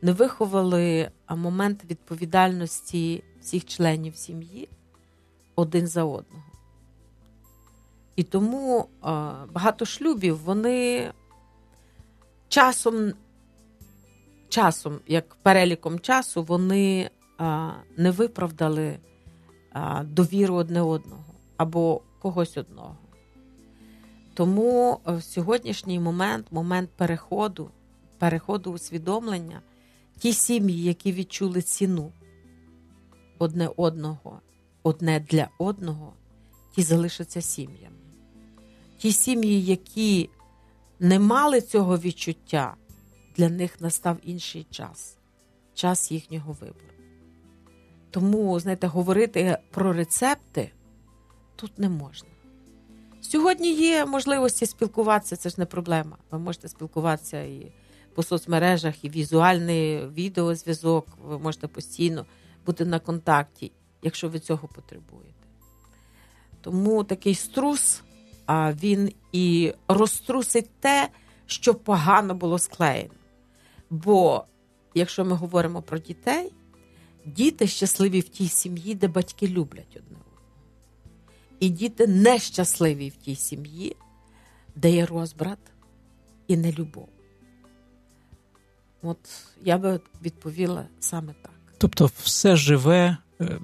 [0.03, 4.69] не виховали момент відповідальності всіх членів сім'ї
[5.55, 6.43] один за одного.
[8.15, 8.87] І тому
[9.53, 11.11] багато шлюбів вони
[12.47, 13.13] часом,
[14.49, 17.09] часом, як переліком часу, вони
[17.97, 18.99] не виправдали
[20.03, 21.25] довіру одне одного
[21.57, 22.97] або когось одного.
[24.33, 27.69] Тому е, в сьогоднішній момент, момент переходу,
[28.17, 29.61] переходу усвідомлення,
[30.19, 32.11] ті сім'ї, які відчули ціну
[33.43, 34.41] одне одного,
[34.83, 36.13] одне для одного,
[36.75, 37.95] ті залишаться сім'ями.
[38.97, 40.29] Ті сім'ї, які
[40.99, 42.75] не мали цього відчуття,
[43.37, 45.17] для них настав інший час
[45.73, 46.79] час їхнього вибору.
[48.11, 50.71] Тому, знаєте, говорити про рецепти
[51.55, 52.29] тут не можна.
[53.21, 56.17] Сьогодні є можливості спілкуватися, це ж не проблема.
[56.31, 57.71] Ви можете спілкуватися і
[58.15, 62.25] по соцмережах, і візуальний відеозв'язок, ви можете постійно
[62.65, 63.71] бути на контакті,
[64.01, 65.33] якщо ви цього потребуєте.
[66.61, 68.01] Тому такий струс,
[68.45, 71.09] а він і розтрусить те,
[71.45, 73.13] що погано було склеєно.
[73.89, 74.45] Бо,
[74.93, 76.51] якщо ми говоримо про дітей,
[77.25, 80.41] діти щасливі в тій сім'ї, де батьки люблять одне одного.
[81.59, 83.95] І діти нещасливі в тій сім'ї,
[84.75, 85.59] де є розбрат
[86.47, 87.09] і нелюбов.
[89.01, 89.17] От
[89.61, 91.52] я би відповіла саме так.
[91.83, 93.59] Тобто, все живе, е,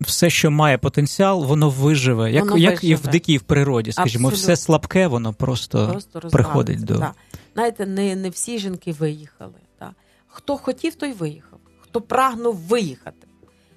[0.00, 3.92] все, що має потенціал, воно виживе, як, Воно як і в дикій в природі.
[3.92, 4.54] Скажімо, Абсолютно.
[4.54, 6.94] все слабке, воно просто, Просто приходить до.
[6.94, 7.12] да.
[7.54, 9.54] Знаєте, не, не всі жінки виїхали.
[9.80, 9.90] Да.
[10.26, 13.26] Хто хотів, той виїхав, хто прагнув виїхати.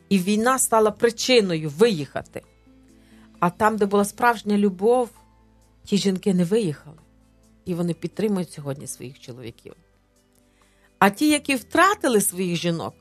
[0.10, 2.42] І війна стала причиною виїхати.
[3.40, 5.10] А там, де була справжня любов,
[5.86, 6.98] ті жінки не виїхали.
[7.66, 9.74] І вони підтримують сьогодні своїх чоловіків.
[11.00, 12.94] А ті, які втратили своїх жінок,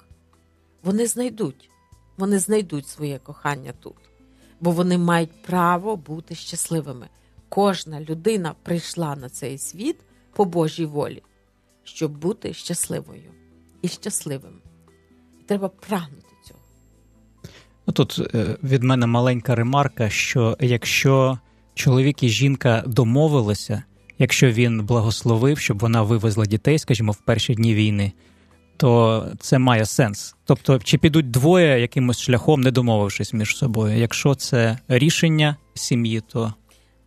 [0.82, 1.70] вони знайдуть.
[2.16, 3.94] Вони знайдуть своє кохання тут.
[4.60, 7.08] Бо вони мають право бути щасливими.
[7.48, 9.96] Кожна людина прийшла на цей світ
[10.32, 11.22] по Божій волі,
[11.84, 13.30] щоб бути щасливою
[13.82, 14.52] і щасливим.
[15.40, 16.60] І треба прагнути цього.
[17.86, 21.38] Ну, Тут е, від мене маленька ремарка, що якщо
[21.74, 23.82] чоловік і жінка домовилися,
[24.18, 28.12] якщо він благословив, щоб вона вивезла дітей, скажімо, в перші дні війни,
[28.80, 30.34] то це має сенс.
[30.44, 33.98] Тобто, чи підуть двоє якимось шляхом, не домовившись між собою.
[33.98, 36.54] Якщо це рішення сім'ї, то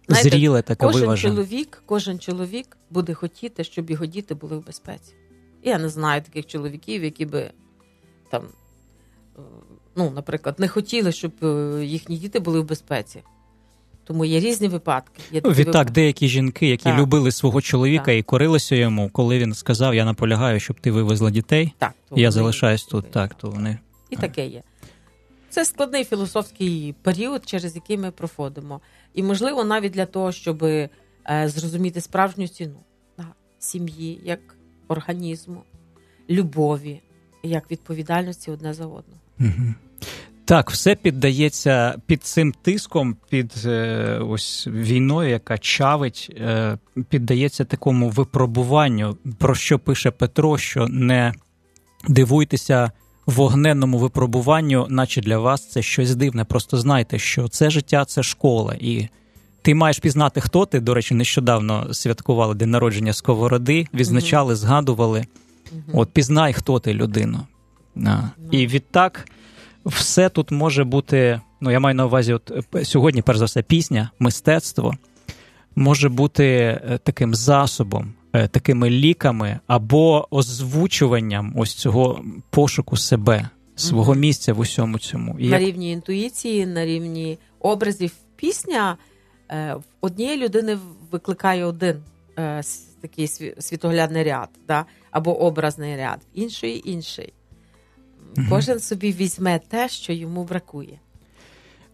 [0.07, 1.36] Знаєте, зріле таке Кожен виважене.
[1.36, 5.13] чоловік, кожен чоловік буде хотіти, щоб його діти були в безпеці.
[5.63, 7.51] Я не знаю таких чоловіків, які би
[8.31, 8.43] там,
[9.38, 9.41] е,
[9.95, 13.23] ну, наприклад, не хотіли, щоб е, їхні діти були в безпеці.
[14.03, 15.21] Тому є різні випадки.
[15.31, 15.91] Є Ну, Відтак, випадки.
[15.93, 16.99] деякі жінки, які Так.
[16.99, 18.15] любили свого чоловіка Так.
[18.15, 22.31] і корилися йому, коли він сказав: Я наполягаю, щоб ти вивезла дітей, так, то я
[22.31, 23.11] залишаюсь тут.
[23.11, 23.77] Так, то вони
[24.09, 24.63] І таке є.
[25.49, 28.81] Це складний філософський період, через який ми проходимо.
[29.13, 30.89] І, можливо, навіть для того, щоб е,
[31.45, 32.75] зрозуміти справжню ціну
[33.60, 34.39] сім'ї, як
[34.87, 35.63] організму,
[36.29, 37.01] любові,
[37.43, 39.19] як відповідальності одне за одного.
[39.39, 39.73] Угу.
[40.46, 46.77] Так, все піддається під цим тиском, під е, ось війною, яка чавить, е,
[47.10, 51.33] піддається такому випробуванню, про що пише Петро, що не
[52.08, 52.91] дивуйтеся
[53.25, 56.44] вогненному випробуванню, наче для вас це щось дивне.
[56.44, 59.08] Просто знайте, що це життя це школа, і
[59.62, 60.79] ти маєш пізнати, хто ти.
[60.79, 65.25] До речі, нещодавно святкували день народження Сковороди, відзначали, згадували.
[65.94, 67.39] От пізнай, хто ти людину.
[68.06, 68.21] А.
[68.52, 69.25] І відтак
[69.86, 71.42] все тут може бути.
[71.62, 74.94] Ну, я маю на увазі, от е, сьогодні, перш за все, пісня, мистецтво
[75.75, 84.15] може бути е, таким засобом, е, такими ліками або озвучуванням ось цього пошуку себе, свого
[84.15, 85.40] місця в усьому цьому.
[85.40, 88.12] І на як- рівні інтуїції, на рівні образів.
[88.36, 88.98] Пісня
[89.50, 90.77] в однієї людини
[91.12, 91.96] викликає один
[93.02, 93.27] такий
[93.60, 94.86] світоглядний ряд, да?
[95.12, 97.34] або образний ряд, в іншої інший.
[98.50, 101.00] Кожен собі візьме те, що йому бракує.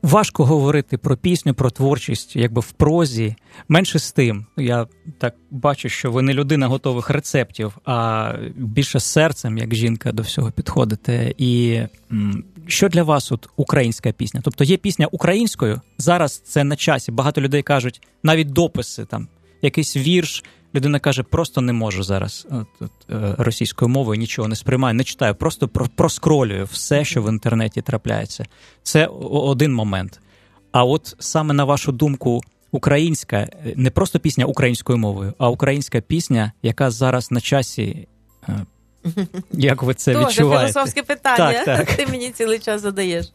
[0.02, 3.36] Важко говорити про пісню, про творчість, якби в прозі.
[3.68, 4.88] Менше з тим, я
[5.18, 10.52] так бачу, що ви не людина готових рецептів, а більше серцем, як жінка, до всього
[10.52, 11.34] підходите.
[11.38, 11.82] І
[12.68, 14.42] що для вас от українська пісня?
[14.44, 17.12] Тобто є пісня українською, зараз це на часі.
[17.12, 19.28] Багато людей кажуть, навіть дописи там,
[19.62, 20.44] якийсь вірш.
[20.76, 25.36] Людина каже, просто не можу зараз от, е, російською мовою нічого не сприймаю, не читаю,
[25.36, 28.46] просто про- проскролюю все, що в інтернеті трапляється.
[28.84, 30.20] Це один момент.
[30.72, 32.42] А от саме на вашу думку,
[32.72, 38.08] українська е, не просто пісня українською мовою, а українська пісня, яка зараз на часі.
[38.50, 38.66] е,
[39.52, 40.74] Як ви це Дуже відчуваєте?
[40.74, 41.64] філософське питання.
[41.66, 41.96] Так, так.
[41.96, 43.32] Ти мені цілий час задаєш.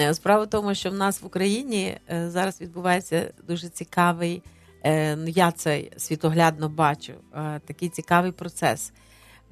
[0.00, 4.42] Е, Справа в тому, що в нас в Україні е, зараз відбувається дуже цікавий.
[4.84, 7.12] Е, ну, Я це світоглядно бачу.
[7.34, 8.92] е, Такий цікавий процес.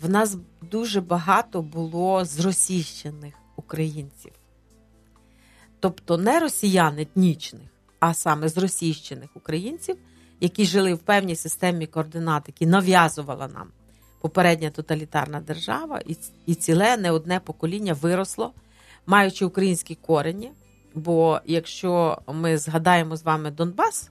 [0.03, 0.37] В нас
[0.71, 4.33] дуже багато було зросійщених українців.
[5.81, 7.69] тобто не росіян етнічних,
[8.01, 9.97] а саме з російщених українців,
[10.41, 13.69] які жили в певній системі координат, які нав'язувала нам
[14.21, 16.01] попередня тоталітарна держава,
[16.47, 18.53] і ціле не одне покоління виросло,
[19.07, 20.53] маючи українські корені.
[20.95, 24.11] Бо якщо ми згадаємо з вами Донбас,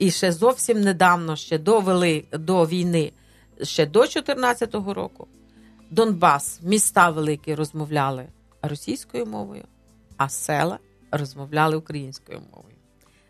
[0.00, 3.12] і ще зовсім недавно, ще до вели, до війни,
[3.62, 5.26] ще до 2014 року,
[5.90, 8.26] Донбас, міста великі розмовляли
[8.62, 9.64] російською мовою,
[10.16, 10.78] а села
[11.10, 12.74] розмовляли українською мовою.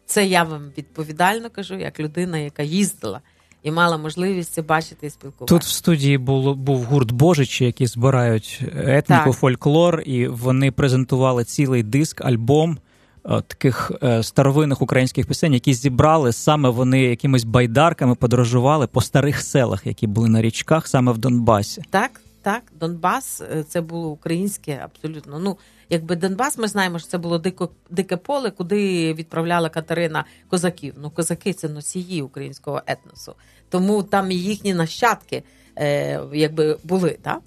[0.06, 3.20] Це я вам відповідально кажу, як людина, яка їздила
[3.62, 5.58] і мала можливість це бачити і спілкуватися.
[5.58, 9.34] Тут в студії було був гурт Божичі, які збирають етніку, Так.
[9.34, 12.78] фольклор, і вони презентували цілий диск, альбом
[13.22, 19.86] таких е, старовинних українських пісень, які зібрали саме вони якимись байдарками подорожували по старих селах,
[19.86, 21.82] які були на річках, саме в Донбасі.
[21.90, 25.38] Так, так, Донбас е, це було українське абсолютно.
[25.38, 25.58] Ну,
[25.90, 30.94] якби Донбас, ми знаємо, що це було дико, дике поле, куди відправляла Катерина козаків.
[31.02, 33.34] Ну, козаки це носії українського етносу.
[33.68, 35.42] Тому там їхні нащадки
[35.76, 37.18] е, якби були.
[37.22, 37.40] Так?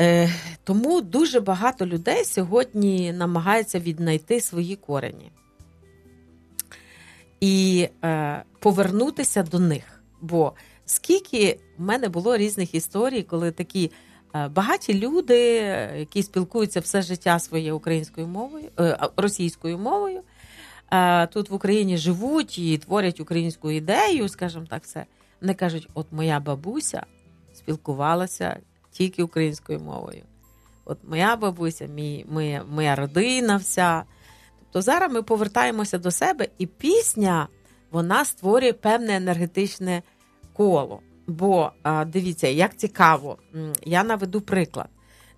[0.00, 0.30] Е,
[0.64, 5.30] тому дуже багато людей сьогодні намагаються віднайти свої корені
[7.40, 10.02] і е, повернутися до них.
[10.20, 10.52] Бо
[10.86, 13.90] скільки в мене було різних історій, коли такі
[14.34, 15.38] е, багаті люди,
[15.96, 18.68] які спілкуються все життя своє українською мовою,
[19.16, 20.22] російською мовою,
[21.32, 25.06] тут в Україні живуть і творять українську ідею, скажімо так, все.
[25.40, 27.06] Вони кажуть: от моя бабуся
[27.54, 28.56] спілкувалася
[28.94, 30.22] тільки українською мовою.
[30.84, 34.04] От моя бабуся, мій, моя, моя родина вся.
[34.58, 37.48] Тобто зараз ми повертаємося до себе, і пісня
[37.90, 40.02] вона створює певне енергетичне
[40.52, 41.00] коло.
[41.26, 41.72] Бо
[42.06, 43.38] дивіться, як цікаво,
[43.84, 44.88] я наведу приклад.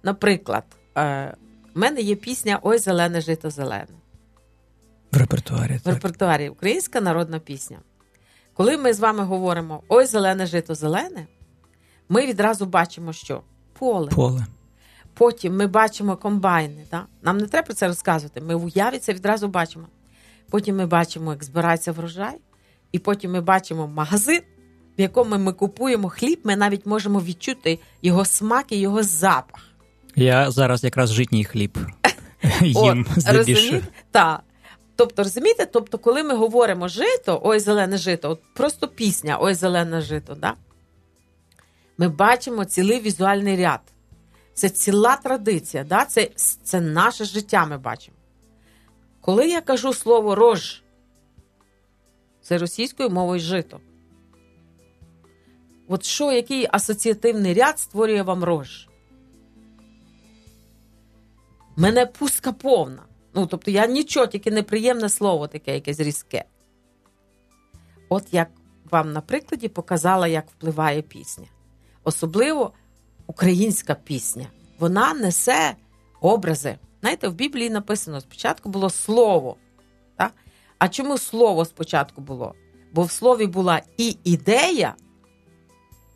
[0.03, 0.65] Наприклад,
[0.99, 1.35] е,
[1.75, 3.87] в мене є пісня Ой, зелене жито зелене
[5.13, 5.77] В репертуарі.
[5.77, 5.95] в Так.
[5.95, 7.79] репертуарі українська народна пісня.
[8.55, 11.27] Коли ми з вами говоримо Ой, зелене жито зелене,
[12.09, 13.43] ми відразу бачимо, що
[13.79, 14.11] поле.
[14.11, 14.47] Поле.
[15.15, 16.85] Потім ми бачимо комбайни.
[16.91, 17.07] Да?
[17.23, 18.41] Нам не треба про це розказувати.
[18.41, 19.87] Ми в уяві це відразу бачимо.
[20.51, 22.37] Потім ми бачимо, як збирається врожай,
[22.93, 24.41] і потім ми бачимо магазин,
[24.99, 26.41] в якому ми купуємо хліб.
[26.45, 29.63] Ми навіть можемо відчути його смак і його запах.
[30.17, 31.79] Я зараз якраз житній хліб
[32.61, 33.81] їм здебільшого.
[34.11, 34.43] Так.
[34.97, 40.01] Тобто, розумієте, тобто, коли ми говоримо жито, ой, зелене жито, от просто пісня Ой, зелене
[40.01, 40.55] жито, да?
[41.99, 43.81] Ми бачимо цілий візуальний ряд.
[44.55, 46.05] Це ціла традиція, да?
[46.05, 46.31] це,
[46.63, 48.17] це наше життя ми бачимо.
[49.21, 50.83] Коли я кажу слово рож,
[52.43, 53.81] це російською мовою жито.
[55.89, 58.89] От що, який асоціативний ряд створює вам рож?
[61.77, 63.03] Мене пустка повна.
[63.35, 66.45] Ну, тобто я нічого, тільки неприємне слово таке, якесь різке.
[68.09, 68.49] От як
[68.91, 71.47] вам на прикладі показала, як впливає пісня.
[72.07, 72.73] Особливо
[73.27, 74.47] українська пісня.
[74.79, 75.77] Вона несе
[76.21, 76.79] образи.
[77.01, 79.57] Знаєте, в Біблії написано: спочатку було слово.
[80.17, 80.33] Так?
[80.79, 82.55] А чому слово спочатку було?
[82.93, 84.95] Бо в слові була і ідея,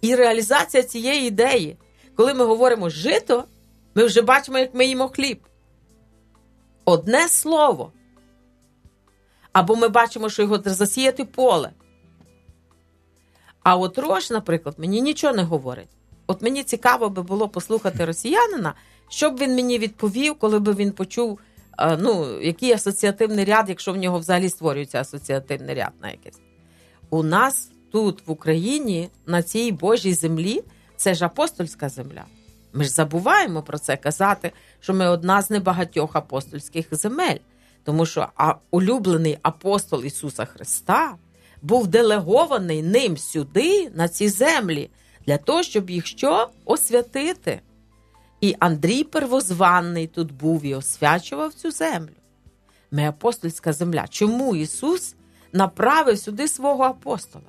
[0.01, 1.76] і реалізація цієї ідеї.
[2.16, 3.45] Коли ми говоримо жито,
[3.95, 5.47] ми вже бачимо, як ми їмо хліб.
[6.84, 7.93] Одне слово.
[9.53, 11.70] Або ми бачимо, що його засіяти поле.
[13.62, 15.88] А от рож, наприклад, мені нічого не говорить.
[16.26, 18.74] От мені цікаво би було послухати росіянина,
[19.08, 21.38] що б він мені відповів, коли б він почув,
[21.78, 26.40] е, ну, який асоціативний ряд, якщо в нього взагалі створюється асоціативний ряд на якийсь.
[27.11, 30.62] У нас тут, в Україні, на цій Божій землі,
[30.96, 32.24] це ж апостольська земля.
[32.72, 37.36] Ми ж забуваємо про це казати, що ми одна з небагатьох апостольських земель,
[37.84, 38.28] тому що
[38.70, 41.14] улюблений апостол Ісуса Христа
[41.62, 44.90] був делегований ним сюди, на ці землі,
[45.26, 47.61] для того, щоб їх що освятити.
[48.40, 52.12] І Андрій Первозванний тут був і освячував цю землю.
[52.90, 54.04] Ми апостольська земля.
[54.08, 55.14] Чому Ісус
[55.52, 57.44] направив сюди свого апостола?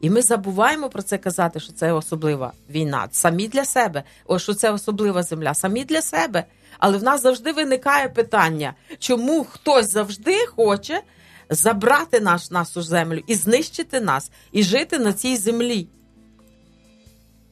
[0.00, 3.08] І ми забуваємо про це казати, що це особлива війна.
[3.10, 6.44] Самі для себе, о, що це особлива земля, самі для себе.
[6.78, 11.02] Але в нас завжди виникає питання, чому хтось завжди хоче
[11.50, 15.88] забрати наш, нашу землю і знищити нас, і жити на цій землі.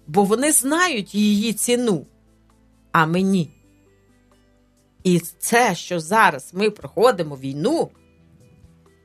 [0.06, 2.06] Бо вони знають її ціну,
[2.92, 3.50] а ми ні.
[5.04, 7.90] І це, що зараз ми проходимо війну,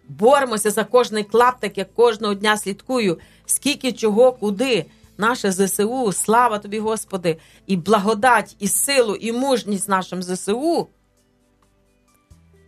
[0.08, 4.86] боремося за кожний клаптик, я кожного дня слідкую, скільки чого, куди.
[5.18, 7.38] Наше ЗСУ, слава тобі, Господи,
[7.68, 10.88] і благодать, і силу, і мужність нашим ЗСУ.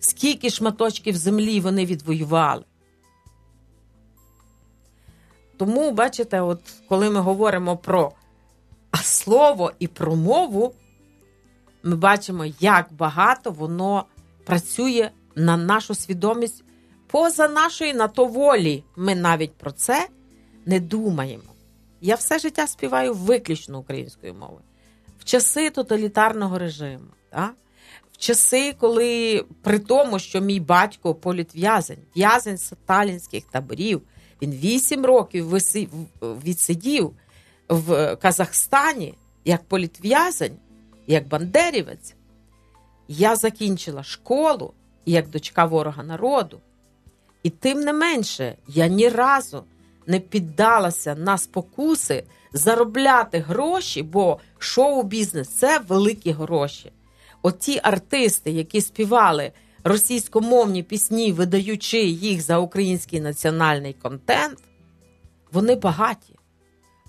[0.03, 2.63] Скільки шматочків землі вони відвоювали.
[5.57, 8.11] Тому, бачите, от коли ми говоримо про
[9.03, 10.73] слово і про мову,
[11.83, 14.05] ми бачимо, як багато воно
[14.45, 16.63] працює на нашу свідомість
[17.07, 18.83] поза нашої на то волі.
[18.95, 20.07] Ми навіть про це
[20.65, 21.43] не думаємо.
[22.01, 24.61] Я все життя співаю виключно українською мовою.
[25.19, 27.53] В часи тоталітарного режиму, так?
[28.23, 34.01] Часи, коли при тому, що мій батько політв'язень, в'язень сталінських таборів,
[34.41, 35.49] він вісім років
[36.21, 37.11] відсидів
[37.69, 39.13] в Казахстані
[39.45, 40.57] як політв'язень,
[41.07, 42.15] як бандерівець,
[43.07, 44.73] я закінчила школу
[45.05, 46.59] як дочка ворога народу.
[47.43, 49.63] І тим не менше, я ні разу
[50.07, 56.91] не піддалася на спокуси заробляти гроші, бо шоу-бізнес це великі гроші.
[57.45, 59.51] Оті артисти, які співали
[59.83, 64.59] російськомовні пісні, видаючи їх за український національний контент,
[65.51, 66.35] вони багаті.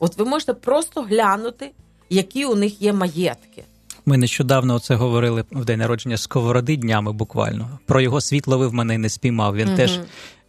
[0.01, 1.73] От ви можете просто глянути,
[2.11, 3.65] які у них є маєтки.
[4.07, 7.79] Ми нещодавно це говорили в день народження сковороди днями буквально.
[7.87, 9.57] Про його світ ловив мене не спіймав.
[9.57, 9.77] Він угу.
[9.77, 10.01] теж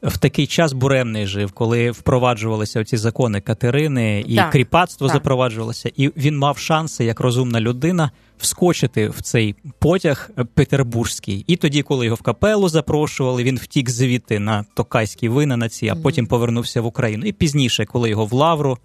[0.03, 5.15] в такий час буремний жив, коли впроваджувалися ці закони Катерини і так, кріпацтво так.
[5.15, 11.43] запроваджувалося, і він мав шанси, як розумна людина, вскочити в цей потяг петербурзький.
[11.47, 15.87] І тоді, коли його в капелу запрошували, він втік звідти на токайські вина на ці,
[15.87, 17.25] а потім повернувся в Україну.
[17.25, 18.77] І пізніше, коли його в Лавру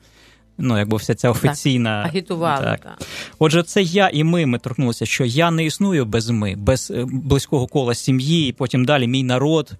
[0.60, 2.64] ну якби вся ця офіційна так, агітували.
[2.64, 2.80] Так.
[2.80, 3.08] так.
[3.38, 4.46] Отже, це я і ми.
[4.46, 8.84] Ми торкнулися, що я не існую без ми, без е, близького кола сім'ї, і потім
[8.84, 9.72] далі мій народ.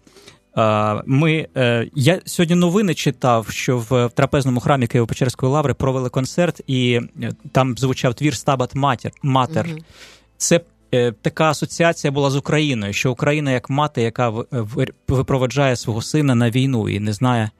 [1.06, 7.00] Ми е, я сьогодні новини читав, що в трапезному храмі Києво-Печерської лаври провели концерт, і
[7.22, 9.12] е, там звучав твір Стабат Матер.
[9.22, 9.66] Матер.
[9.70, 9.78] Угу.
[10.36, 10.60] Це
[11.22, 14.32] така асоціація була з Україною, що Україна як мати, яка
[15.08, 17.50] випроваджає свого сина на війну і не знає,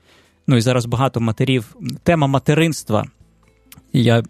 [0.51, 1.76] Ну і зараз багато матерів.
[2.03, 3.07] Тема материнства.
[3.92, 4.22] Я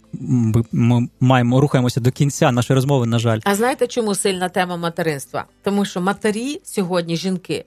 [0.73, 3.07] ми маємо рухаємося до кінця нашої розмови.
[3.07, 5.45] На жаль, а знаєте, чому сильна тема материнства?
[5.63, 7.65] Тому що матері сьогодні жінки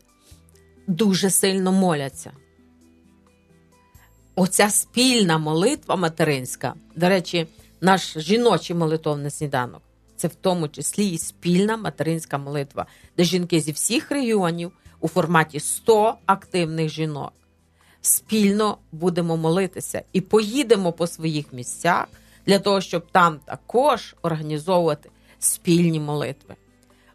[0.88, 2.32] дуже сильно моляться.
[4.36, 7.48] Оця спільна молитва материнська, до речі,
[7.82, 9.82] наш жіночий молитовний сніданок
[10.16, 12.86] це в тому числі і спільна материнська молитва,
[13.18, 17.34] де жінки зі всіх регіонів у форматі 100 активних жінок
[18.06, 22.08] спільно будемо молитися і поїдемо по своїх місцях
[22.46, 26.56] для того, щоб там також організовувати спільні молитви.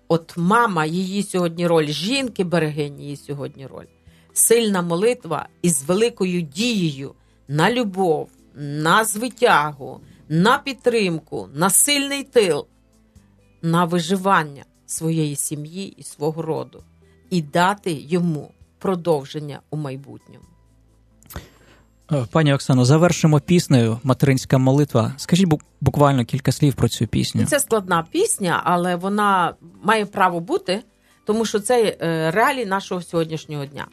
[0.09, 3.87] От мама, її сьогодні роль, жінки берегині її сьогодні роль.
[4.33, 7.15] Сильна молитва із великою дією
[7.49, 12.67] на любов, на звитягу, на підтримку, на сильний тил,
[13.63, 16.83] на виживання своєї сім'ї і свого роду,
[17.31, 20.45] і дати йому продовження у майбутньому.
[22.13, 25.13] Е, пані Оксано, завершимо піснею Материнська молитва.
[25.17, 25.49] Скажіть
[25.81, 27.45] буквально кілька слів про цю пісню.
[27.47, 30.83] Це складна пісня, але вона має право бути,
[31.25, 33.87] тому що це е, реалії нашого сьогоднішнього дня.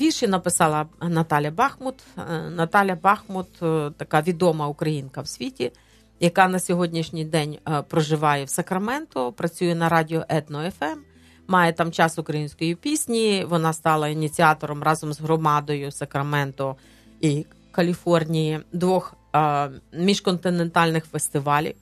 [0.00, 1.94] Вірші написала Наталя Бахмут.
[2.18, 3.48] Е, Наталя Бахмут
[3.96, 5.72] така відома українка в світі,
[6.20, 11.09] яка на сьогоднішній день проживає в Сакраменто, працює на радіо Етно ФМ
[11.50, 13.44] має там час української пісні.
[13.48, 16.76] Вона стала ініціатором разом з громадою Сакраменто
[17.20, 21.74] і Каліфорнії двох а, міжконтинентальних фестивалів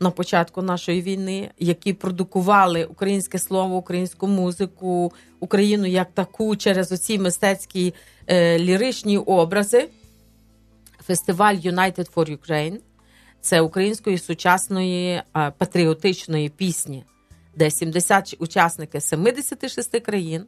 [0.00, 7.18] на початку нашої війни, які продукували українське слово, українську музику, Україну як таку через оці
[7.18, 7.94] мистецькі
[8.26, 9.88] е, ліричні образи.
[11.06, 12.78] Фестиваль United for Ukraine–
[13.40, 15.22] це української сучасної е,
[15.58, 17.04] патріотичної пісні
[17.56, 20.46] де 70 учасники 76 країн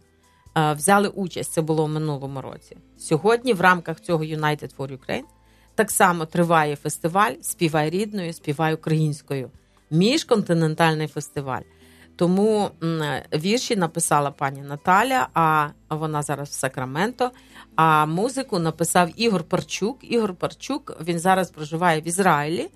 [0.56, 1.52] взяли участь.
[1.52, 2.76] Це було в минулому році.
[2.98, 5.24] Сьогодні, в рамках цього United for Ukraine,
[5.74, 9.50] так само триває фестиваль Співай рідною, співай українською,
[9.90, 11.62] міжконтинентальний фестиваль.
[12.16, 12.70] Тому
[13.34, 17.30] вірші написала пані Наталя, а вона зараз в Сакраменто.
[17.74, 19.98] А музику написав Ігор Парчук.
[20.02, 22.70] Ігор Парчук він зараз проживає в Ізраїлі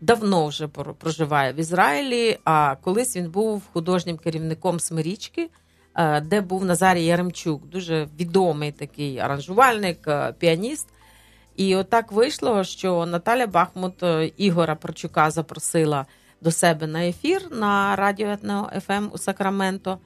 [0.00, 2.38] давно вже проживає в Ізраїлі.
[2.44, 5.50] А колись він був художнім керівником Смирічки,
[5.94, 10.88] е, де був Назарій Яремчук, дуже відомий такий аранжувальник, е, піаніст.
[11.56, 16.06] І отак вийшло, що Наталя Бахмут е, Ігора Парчука запросила
[16.40, 18.36] до себе на ефір на радіо
[18.86, 19.98] ФМ у Сакраменто.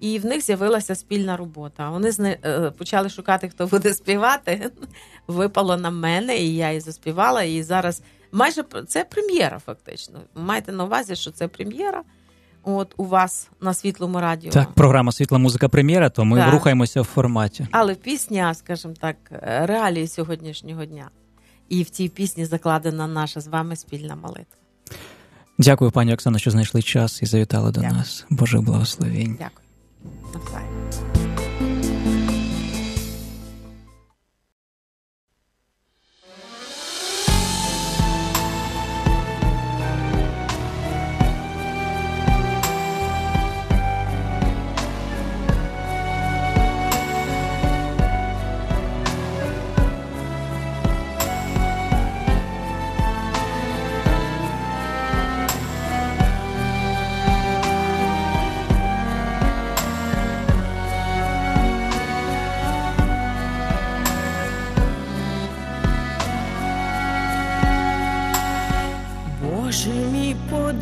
[0.00, 1.90] І в них з'явилася спільна робота.
[1.90, 2.38] Вони зне...
[2.78, 4.70] почали шукати, хто буде співати.
[5.26, 7.42] Випало на мене, і я і заспівала.
[7.42, 8.02] І зараз
[8.32, 10.20] майже це прем'єра, фактично.
[10.34, 12.02] Майте на увазі, що це прем'єра.
[12.64, 14.50] от у вас на світлому радіо.
[14.50, 16.52] Так, програма Світла музика прем'єра, то ми Так.
[16.52, 17.66] рухаємося в форматі.
[17.70, 21.10] Але пісня, скажімо так, е, реалії сьогоднішнього дня.
[21.68, 24.56] І в цій пісні закладена наша з вами спільна молитва.
[25.58, 27.98] Дякую, пані Оксано, що знайшли час і завітали до Дякую.
[27.98, 28.26] нас.
[28.30, 29.38] Боже благословінь.
[29.38, 29.66] Дякую.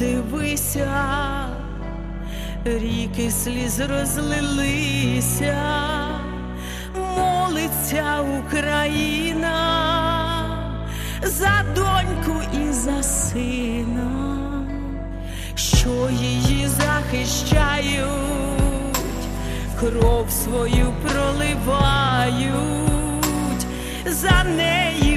[0.00, 0.88] Мій, подивися,
[2.64, 5.56] ріки сліз розлилися,
[7.16, 9.56] молиться Україна
[11.22, 14.10] за доньку і за сина,
[15.54, 18.08] що її захищають,
[19.80, 22.46] кров свою проливають,
[24.06, 25.09] за неї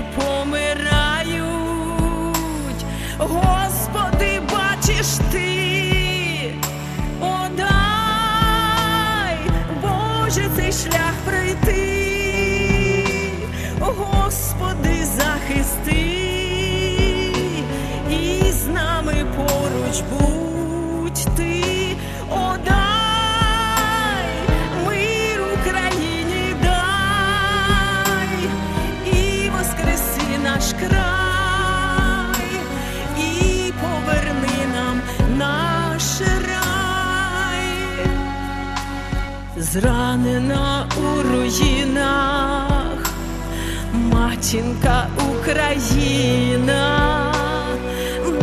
[10.74, 11.84] Шлях пройти,
[13.80, 16.02] Господи, захисти,
[18.10, 20.23] і з нами поруч будь
[39.74, 43.14] зранена у руїнах,
[43.94, 46.84] матінка Україна,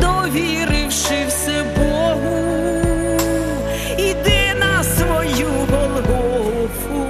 [0.00, 2.36] довіривши все Богу,
[3.98, 7.06] іде на свою Голгофу,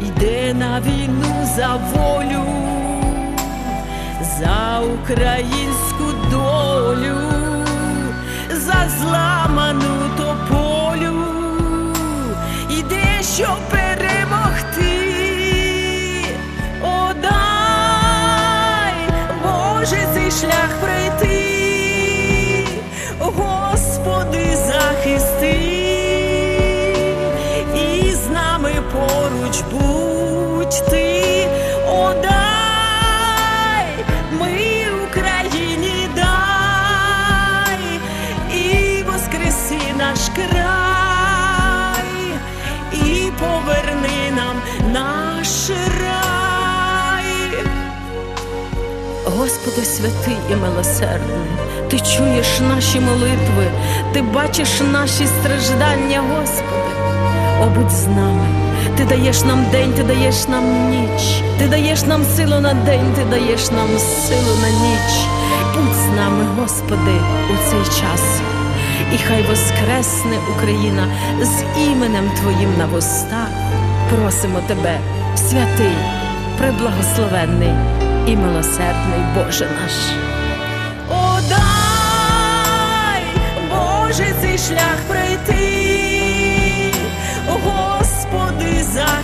[0.00, 2.44] йде на війну за волю,
[4.38, 5.71] за українську
[28.92, 31.48] поруч будь ти,
[31.88, 33.86] о, дай,
[34.40, 38.00] мир Україні дай,
[38.58, 42.04] і воскреси наш край,
[42.92, 44.56] і поверни нам
[44.92, 47.64] наш рай.
[49.24, 51.46] Господи, святий і милосердний,
[51.90, 53.70] Ти чуєш наші молитви,
[54.12, 56.92] Ти бачиш наші страждання, Господи.
[57.62, 58.71] О, будь з нами,
[59.02, 63.24] Ти даєш нам день, Ти даєш нам ніч, Ти даєш нам силу на день, Ти
[63.24, 65.26] даєш нам силу на ніч.
[65.74, 67.14] Будь з нами, Господи,
[67.50, 68.40] у цей час.
[69.14, 71.06] І хай воскресне Україна
[71.42, 73.48] з іменем Твоїм на вустах.
[74.10, 74.98] Просимо Тебе,
[75.36, 75.96] святий,
[76.58, 77.74] преблагословенний
[78.26, 79.92] і милосердний Боже наш.
[81.10, 83.22] О, дай,
[83.70, 85.31] Боже, цей шлях пройти,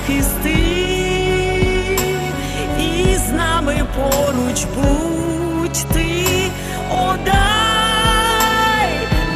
[0.09, 0.59] захисти,
[2.81, 6.51] і з нами поруч будь ти,
[6.91, 8.91] о, дай,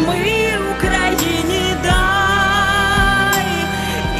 [0.09, 3.47] мир Україні дай,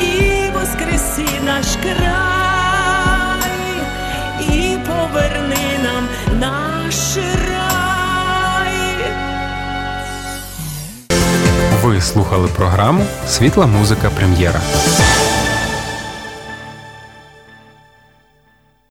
[0.03, 3.51] і воскреси наш край,
[4.41, 6.09] і поверни нам
[6.41, 7.17] наш
[7.49, 8.73] рай.
[11.83, 14.61] Ви слухали програму Світла музика прем'єра.